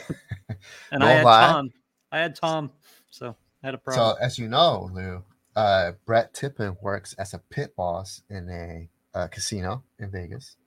and 0.91 1.03
I 1.03 1.11
had 1.11 1.23
lie. 1.23 1.45
Tom. 1.47 1.69
I 2.11 2.17
had 2.19 2.35
Tom. 2.35 2.71
So 3.11 3.35
had 3.65 3.75
a 3.75 3.91
So, 3.91 4.15
as 4.21 4.37
you 4.37 4.47
know, 4.47 4.89
Lou, 4.93 5.23
uh, 5.55 5.93
Brett 6.05 6.33
Tippin 6.33 6.77
works 6.81 7.13
as 7.13 7.33
a 7.33 7.39
pit 7.39 7.75
boss 7.75 8.21
in 8.29 8.49
a 8.49 9.17
uh, 9.17 9.27
casino 9.27 9.83
in 9.99 10.11
Vegas. 10.11 10.57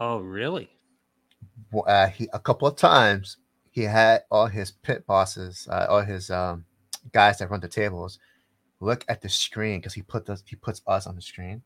oh, 0.00 0.18
really? 0.18 0.68
Uh, 1.72 2.08
he 2.08 2.28
a 2.32 2.38
couple 2.40 2.66
of 2.66 2.76
times 2.76 3.36
he 3.70 3.82
had 3.82 4.22
all 4.30 4.46
his 4.46 4.72
pit 4.72 5.06
bosses, 5.06 5.68
uh, 5.70 5.86
all 5.88 6.02
his 6.02 6.30
um, 6.30 6.64
guys 7.12 7.38
that 7.38 7.50
run 7.50 7.60
the 7.60 7.68
tables, 7.68 8.18
look 8.80 9.04
at 9.08 9.22
the 9.22 9.28
screen 9.28 9.78
because 9.78 9.94
he 9.94 10.02
put 10.02 10.28
us 10.28 10.42
he 10.46 10.56
puts 10.56 10.82
us 10.86 11.06
on 11.06 11.14
the 11.14 11.22
screen. 11.22 11.62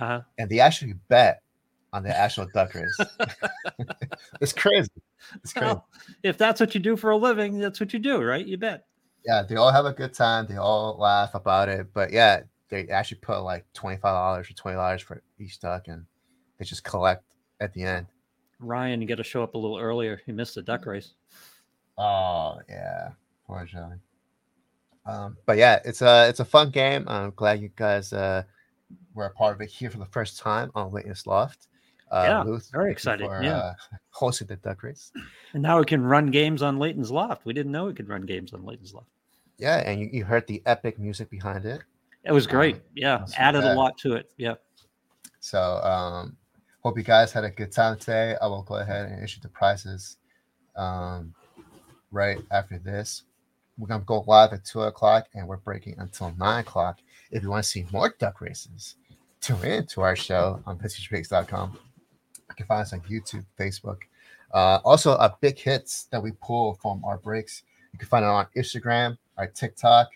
Uh-huh. 0.00 0.22
and 0.38 0.50
they 0.50 0.58
actually 0.58 0.94
bet 1.08 1.40
on 1.92 2.02
the 2.02 2.18
actual 2.18 2.48
duck 2.52 2.74
race. 2.74 2.98
it's 4.40 4.52
crazy. 4.52 4.90
It's 5.36 5.52
crazy. 5.52 5.66
Well, 5.66 5.86
if 6.24 6.36
that's 6.36 6.58
what 6.58 6.74
you 6.74 6.80
do 6.80 6.96
for 6.96 7.10
a 7.10 7.16
living, 7.16 7.58
that's 7.58 7.78
what 7.78 7.92
you 7.92 8.00
do, 8.00 8.20
right? 8.20 8.44
You 8.44 8.58
bet. 8.58 8.86
Yeah, 9.24 9.42
they 9.42 9.56
all 9.56 9.72
have 9.72 9.86
a 9.86 9.92
good 9.92 10.12
time. 10.12 10.46
They 10.46 10.56
all 10.56 10.96
laugh 10.98 11.34
about 11.34 11.68
it. 11.68 11.86
But 11.94 12.12
yeah, 12.12 12.42
they 12.68 12.88
actually 12.88 13.18
put 13.18 13.40
like 13.42 13.64
twenty 13.72 13.96
five 13.96 14.14
dollars 14.14 14.50
or 14.50 14.54
twenty 14.54 14.76
dollars 14.76 15.02
for 15.02 15.22
each 15.38 15.60
duck, 15.60 15.88
and 15.88 16.04
they 16.58 16.64
just 16.64 16.84
collect 16.84 17.24
at 17.60 17.72
the 17.72 17.82
end. 17.82 18.06
Ryan, 18.58 19.00
you 19.00 19.08
got 19.08 19.16
to 19.16 19.24
show 19.24 19.42
up 19.42 19.54
a 19.54 19.58
little 19.58 19.78
earlier. 19.78 20.20
You 20.26 20.34
missed 20.34 20.54
the 20.54 20.62
duck 20.62 20.86
race. 20.86 21.14
Oh 21.96 22.58
yeah, 22.68 23.10
poor 23.46 23.64
Joey. 23.64 24.00
Um, 25.06 25.36
but 25.46 25.58
yeah, 25.58 25.80
it's 25.84 26.02
a 26.02 26.28
it's 26.28 26.40
a 26.40 26.44
fun 26.44 26.70
game. 26.70 27.04
I'm 27.06 27.32
glad 27.36 27.60
you 27.60 27.70
guys 27.76 28.12
uh, 28.12 28.42
were 29.14 29.26
a 29.26 29.30
part 29.30 29.54
of 29.54 29.60
it 29.60 29.70
here 29.70 29.90
for 29.90 29.98
the 29.98 30.06
first 30.06 30.38
time 30.38 30.70
on 30.74 30.90
Witness 30.90 31.26
Loft. 31.26 31.68
Uh, 32.10 32.24
Yeah, 32.26 32.42
Luth, 32.42 32.70
very 32.72 32.86
thank 32.86 32.92
excited, 32.96 33.26
For, 33.26 33.42
yeah. 33.42 33.56
uh, 33.56 33.74
hosting 34.14 34.46
the 34.46 34.56
duck 34.56 34.82
race. 34.82 35.12
And 35.52 35.62
now 35.62 35.78
we 35.78 35.84
can 35.84 36.02
run 36.02 36.30
games 36.30 36.62
on 36.62 36.78
Leighton's 36.78 37.10
Loft. 37.10 37.44
We 37.44 37.52
didn't 37.52 37.72
know 37.72 37.86
we 37.86 37.94
could 37.94 38.08
run 38.08 38.22
games 38.22 38.52
on 38.52 38.64
Leighton's 38.64 38.94
Loft. 38.94 39.08
Yeah, 39.58 39.78
and 39.78 40.00
you, 40.00 40.08
you 40.12 40.24
heard 40.24 40.46
the 40.46 40.62
epic 40.66 40.98
music 40.98 41.30
behind 41.30 41.64
it. 41.64 41.82
It 42.24 42.32
was 42.32 42.46
great. 42.46 42.76
Um, 42.76 42.80
Yeah. 42.94 43.26
Added 43.36 43.64
a 43.64 43.74
lot 43.74 43.98
to 43.98 44.14
it. 44.14 44.30
Yeah. 44.36 44.54
So 45.40 45.60
um 45.60 46.36
hope 46.80 46.96
you 46.96 47.04
guys 47.04 47.32
had 47.32 47.44
a 47.44 47.50
good 47.50 47.70
time 47.70 47.98
today. 47.98 48.36
I 48.40 48.46
will 48.46 48.62
go 48.62 48.76
ahead 48.76 49.10
and 49.10 49.22
issue 49.22 49.40
the 49.42 49.48
prizes 49.48 50.16
um 50.76 51.34
right 52.10 52.38
after 52.50 52.78
this. 52.78 53.24
We're 53.76 53.88
gonna 53.88 54.04
go 54.04 54.24
live 54.26 54.52
at 54.52 54.64
two 54.64 54.82
o'clock 54.82 55.26
and 55.34 55.46
we're 55.46 55.58
breaking 55.58 55.96
until 55.98 56.34
nine 56.38 56.60
o'clock. 56.60 57.00
If 57.30 57.42
you 57.42 57.50
want 57.50 57.64
to 57.64 57.68
see 57.70 57.84
more 57.92 58.14
duck 58.18 58.40
races, 58.40 58.96
tune 59.40 59.62
in 59.64 59.86
to 59.88 60.00
our 60.00 60.16
show 60.16 60.62
on 60.66 60.78
pitchbreaks.com. 60.78 61.78
You 62.54 62.64
can 62.64 62.66
find 62.66 62.82
us 62.82 62.92
on 62.92 63.00
YouTube, 63.00 63.44
Facebook. 63.58 63.98
Uh, 64.52 64.78
also, 64.84 65.16
our 65.16 65.36
big 65.40 65.58
hits 65.58 66.04
that 66.12 66.22
we 66.22 66.30
pull 66.40 66.74
from 66.74 67.04
our 67.04 67.18
breaks. 67.18 67.64
You 67.92 67.98
can 67.98 68.06
find 68.08 68.24
it 68.24 68.28
on 68.28 68.46
Instagram, 68.56 69.18
our 69.36 69.48
TikTok. 69.48 70.08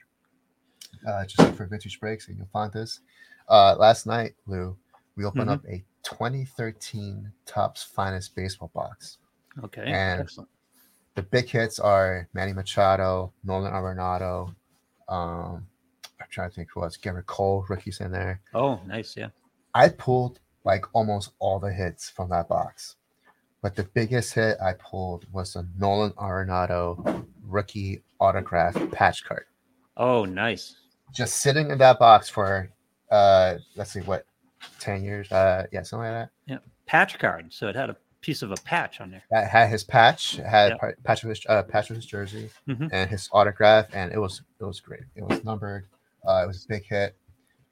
Uh, 1.06 1.24
just 1.24 1.38
look 1.40 1.54
for 1.56 1.66
Vintage 1.66 1.98
Breaks 1.98 2.28
and 2.28 2.36
you'll 2.38 2.46
find 2.52 2.74
us. 2.76 3.00
Uh, 3.48 3.74
last 3.76 4.06
night, 4.06 4.34
Lou, 4.46 4.76
we 5.16 5.24
opened 5.24 5.48
Mhm. 5.50 5.54
up 5.54 5.64
a 5.66 5.84
2013 6.04 7.32
Topps 7.44 7.82
Finest 7.82 8.36
Baseball 8.36 8.70
box. 8.72 9.18
Okay. 9.64 9.82
And- 9.84 10.20
Excellent. 10.20 10.48
The 11.16 11.22
big 11.22 11.46
hits 11.48 11.80
are 11.80 12.28
Manny 12.32 12.52
Machado, 12.52 13.32
Nolan 13.42 13.72
Arenado. 13.72 14.54
Um, 15.08 15.66
I'm 16.20 16.26
trying 16.30 16.50
to 16.50 16.54
think 16.54 16.68
who 16.72 16.84
else. 16.84 16.96
Gerrit 16.96 17.26
Cole, 17.26 17.66
rookies 17.68 18.00
in 18.00 18.12
there. 18.12 18.40
Oh, 18.54 18.76
nice. 18.86 19.16
Yeah. 19.16 19.30
I 19.74 19.88
pulled 19.88 20.38
like 20.64 20.84
almost 20.94 21.30
all 21.38 21.58
the 21.58 21.72
hits 21.72 22.08
from 22.10 22.28
that 22.30 22.48
box. 22.48 22.96
But 23.62 23.74
the 23.74 23.84
biggest 23.84 24.34
hit 24.34 24.56
I 24.62 24.74
pulled 24.74 25.26
was 25.32 25.54
the 25.54 25.66
Nolan 25.78 26.12
Arenado 26.12 27.24
rookie 27.46 28.02
autograph 28.20 28.76
patch 28.92 29.24
card. 29.24 29.44
Oh, 29.96 30.24
nice. 30.24 30.76
Just 31.12 31.38
sitting 31.38 31.70
in 31.70 31.78
that 31.78 31.98
box 31.98 32.28
for 32.28 32.70
uh 33.10 33.56
let's 33.76 33.92
see 33.92 34.00
what 34.00 34.26
10 34.80 35.02
years. 35.02 35.30
Uh 35.32 35.66
yeah, 35.72 35.82
something 35.82 36.10
like 36.12 36.24
that. 36.24 36.30
Yeah 36.46 36.58
patch 36.86 37.18
card. 37.18 37.52
So 37.52 37.68
it 37.68 37.74
had 37.76 37.90
a 37.90 37.96
piece 38.20 38.42
of 38.42 38.50
a 38.50 38.56
patch 38.56 39.00
on 39.00 39.10
there. 39.10 39.22
That 39.30 39.48
had 39.48 39.68
his 39.70 39.84
patch, 39.84 40.38
it 40.38 40.46
had 40.46 40.70
Yep. 40.72 40.80
pa- 40.80 40.90
patch 41.04 41.22
of 41.22 41.28
his 41.30 41.40
uh, 41.48 41.62
patch 41.62 41.90
of 41.90 41.96
his 41.96 42.06
jersey 42.06 42.50
Mhm. 42.68 42.88
and 42.92 43.08
his 43.10 43.28
autograph, 43.32 43.86
and 43.92 44.12
it 44.12 44.18
was 44.18 44.42
it 44.60 44.64
was 44.64 44.80
great. 44.80 45.02
It 45.14 45.22
was 45.22 45.42
numbered. 45.44 45.86
Uh, 46.26 46.42
it 46.44 46.46
was 46.46 46.64
a 46.64 46.68
big 46.68 46.84
hit. 46.86 47.16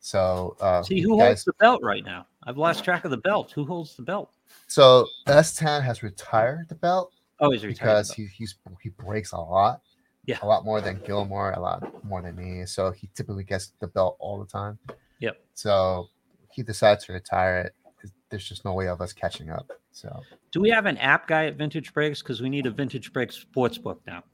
So 0.00 0.56
uh, 0.60 0.82
See, 0.82 1.00
who 1.00 1.16
guys- 1.18 1.26
holds 1.26 1.44
the 1.44 1.52
belt 1.54 1.82
right 1.82 2.04
now? 2.04 2.26
I've 2.46 2.56
lost 2.58 2.84
track 2.84 3.04
of 3.04 3.10
the 3.10 3.16
belt. 3.18 3.50
Who 3.52 3.64
holds 3.64 3.96
the 3.96 4.02
belt? 4.02 4.32
So 4.68 5.06
S10 5.26 5.82
has 5.82 6.02
retired 6.02 6.68
the 6.68 6.74
belt 6.76 7.12
Oh, 7.40 7.50
he's 7.50 7.64
retired. 7.64 7.74
because 7.74 8.12
he 8.12 8.26
he's 8.26 8.54
he 8.82 8.88
breaks 8.90 9.32
a 9.32 9.36
lot. 9.38 9.82
Yeah. 10.26 10.38
a 10.42 10.46
lot 10.46 10.64
more 10.64 10.80
than 10.80 11.00
Gilmore, 11.06 11.52
a 11.52 11.60
lot 11.60 12.04
more 12.04 12.20
than 12.22 12.34
me. 12.34 12.66
So 12.66 12.90
he 12.90 13.08
typically 13.14 13.44
gets 13.44 13.72
the 13.80 13.86
belt 13.86 14.16
all 14.18 14.38
the 14.40 14.46
time. 14.46 14.76
Yep. 15.20 15.36
So 15.54 16.08
he 16.50 16.62
decides 16.64 17.04
to 17.06 17.12
retire 17.12 17.58
it. 17.60 18.10
There's 18.28 18.48
just 18.48 18.64
no 18.64 18.72
way 18.72 18.88
of 18.88 19.00
us 19.00 19.12
catching 19.12 19.50
up. 19.50 19.70
So 19.92 20.20
Do 20.50 20.60
we 20.60 20.68
have 20.70 20.86
an 20.86 20.96
app 20.98 21.28
guy 21.28 21.46
at 21.46 21.54
Vintage 21.56 21.92
Breaks? 21.94 22.22
Because 22.22 22.40
we 22.42 22.48
need 22.48 22.66
a 22.66 22.70
Vintage 22.70 23.12
Breaks 23.12 23.36
sports 23.36 23.78
book 23.78 24.00
now 24.06 24.24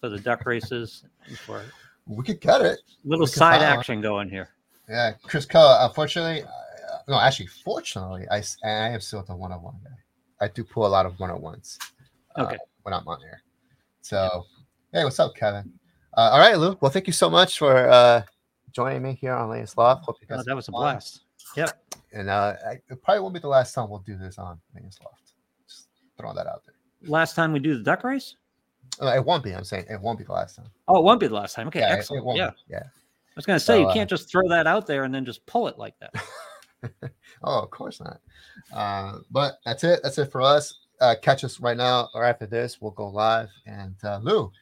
for 0.00 0.08
the 0.08 0.18
duck 0.20 0.46
races 0.46 1.04
for 1.44 1.62
we 2.06 2.24
could 2.24 2.40
get 2.40 2.60
it. 2.62 2.78
little 3.04 3.26
side 3.26 3.60
action 3.60 4.00
going 4.00 4.28
here. 4.30 4.50
Yeah, 4.88 5.12
Chris 5.24 5.46
Coe. 5.46 5.78
Unfortunately, 5.80 6.44
no, 7.10 7.20
actually, 7.20 7.48
fortunately, 7.48 8.26
I 8.30 8.42
I 8.64 8.90
am 8.90 9.00
still 9.00 9.22
the 9.22 9.34
one 9.34 9.52
on 9.52 9.62
one 9.62 9.74
guy. 9.82 9.90
I 10.40 10.48
do 10.48 10.64
pull 10.64 10.86
a 10.86 10.88
lot 10.88 11.06
of 11.06 11.18
one 11.18 11.30
on 11.30 11.42
ones. 11.42 11.78
Okay. 12.38 12.56
when 12.82 12.94
I'm 12.94 13.06
on 13.06 13.20
here. 13.20 13.42
So, 14.00 14.44
hey, 14.92 15.04
what's 15.04 15.18
up, 15.18 15.34
Kevin? 15.34 15.70
Uh, 16.16 16.30
all 16.32 16.38
right, 16.38 16.56
Lou. 16.56 16.78
Well, 16.80 16.90
thank 16.90 17.08
you 17.08 17.12
so 17.12 17.28
much 17.28 17.58
for 17.58 17.88
uh, 17.88 18.22
joining 18.72 19.02
me 19.02 19.18
here 19.20 19.34
on 19.34 19.50
Leighton's 19.50 19.76
Loft. 19.76 20.04
Hope 20.04 20.16
you 20.20 20.28
Oh, 20.30 20.42
that 20.46 20.56
was 20.56 20.68
a 20.68 20.70
blast. 20.70 21.22
Yep. 21.56 21.70
And 22.12 22.30
uh, 22.30 22.54
I, 22.64 22.72
it 22.88 23.02
probably 23.02 23.20
won't 23.20 23.34
be 23.34 23.40
the 23.40 23.48
last 23.48 23.74
time 23.74 23.90
we'll 23.90 24.00
do 24.00 24.16
this 24.16 24.38
on 24.38 24.58
Leighton's 24.74 24.98
Loft. 25.04 25.32
Just 25.68 25.88
throwing 26.16 26.36
that 26.36 26.46
out 26.46 26.62
there. 26.64 26.74
Last 27.10 27.34
time 27.34 27.52
we 27.52 27.58
do 27.58 27.76
the 27.76 27.82
duck 27.82 28.04
race? 28.04 28.36
Uh, 29.02 29.14
it 29.16 29.24
won't 29.24 29.42
be. 29.42 29.52
I'm 29.52 29.64
saying 29.64 29.86
it 29.90 30.00
won't 30.00 30.18
be 30.18 30.24
the 30.24 30.32
last 30.32 30.56
time. 30.56 30.66
Oh, 30.86 30.98
it 30.98 31.04
won't 31.04 31.20
be 31.20 31.26
the 31.26 31.34
last 31.34 31.54
time. 31.56 31.66
Okay, 31.68 31.80
yeah, 31.80 31.90
excellent. 31.90 32.22
It, 32.22 32.24
won't 32.24 32.38
yeah. 32.38 32.50
be. 32.50 32.56
Yeah. 32.70 32.82
I 32.84 33.32
was 33.36 33.46
going 33.46 33.58
to 33.58 33.64
say, 33.64 33.74
So, 33.74 33.80
you 33.80 33.86
uh, 33.86 33.94
can't 33.94 34.08
just 34.08 34.30
throw 34.30 34.48
that 34.48 34.66
out 34.66 34.86
there 34.86 35.04
and 35.04 35.14
then 35.14 35.24
just 35.24 35.44
pull 35.46 35.68
it 35.68 35.78
like 35.78 35.94
that. 36.00 36.12
Oh, 37.42 37.60
of 37.62 37.70
course 37.70 38.00
not. 38.00 38.20
Uh, 38.72 39.18
but 39.30 39.54
that's 39.64 39.82
it. 39.84 40.00
That's 40.02 40.18
it 40.18 40.30
for 40.30 40.42
us. 40.42 40.80
Uh, 41.00 41.14
catch 41.22 41.42
us 41.44 41.58
right 41.60 41.76
now 41.76 42.08
or 42.14 42.24
after 42.24 42.44
this. 42.46 42.80
We'll 42.80 42.90
go 42.90 43.08
live. 43.08 43.48
And 43.66 43.94
uh, 44.04 44.18
Lou, 44.22 44.52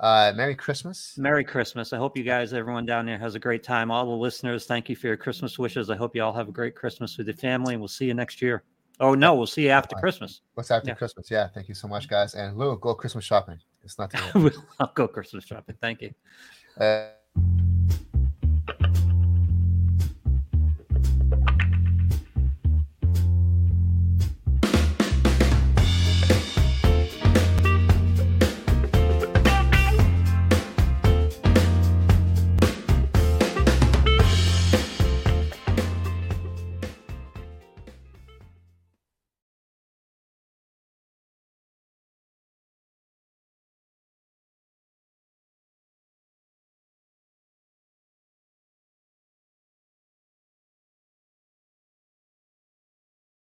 uh, 0.00 0.32
Merry 0.34 0.56
Christmas. 0.56 1.14
Merry 1.16 1.44
Christmas. 1.44 1.92
I 1.92 1.96
hope 1.98 2.16
you 2.16 2.24
guys, 2.24 2.52
everyone 2.52 2.86
down 2.86 3.06
there, 3.06 3.18
has 3.18 3.36
a 3.36 3.38
great 3.38 3.62
time. 3.62 3.90
All 3.92 4.04
the 4.04 4.10
listeners, 4.10 4.64
thank 4.66 4.88
you 4.88 4.96
for 4.96 5.06
your 5.06 5.16
Christmas 5.16 5.58
wishes. 5.58 5.90
I 5.90 5.96
hope 5.96 6.16
you 6.16 6.22
all 6.24 6.32
have 6.32 6.48
a 6.48 6.52
great 6.52 6.74
Christmas 6.74 7.16
with 7.16 7.28
your 7.28 7.36
family, 7.36 7.74
and 7.74 7.80
we'll 7.80 7.88
see 7.88 8.06
you 8.06 8.14
next 8.14 8.42
year. 8.42 8.64
Oh, 9.00 9.14
no, 9.14 9.36
we'll 9.36 9.46
see 9.46 9.62
you 9.64 9.70
after. 9.70 9.94
Christmas. 9.96 10.40
What's 10.54 10.72
after 10.72 10.88
Yeah. 10.88 10.94
Christmas? 10.94 11.30
Yeah. 11.30 11.46
Thank 11.54 11.68
you 11.68 11.74
so 11.74 11.86
much, 11.86 12.08
guys. 12.08 12.34
And 12.34 12.56
Lou, 12.56 12.76
go 12.78 12.94
Christmas 12.94 13.24
shopping. 13.24 13.58
It's 13.84 13.96
not 13.96 14.10
too 14.10 14.38
late. 14.40 14.56
I'll 14.80 14.90
go 14.94 15.06
Christmas 15.06 15.44
shopping. 15.44 15.76
Thank 15.80 16.02
you. 16.02 16.12
Uh, 16.80 17.10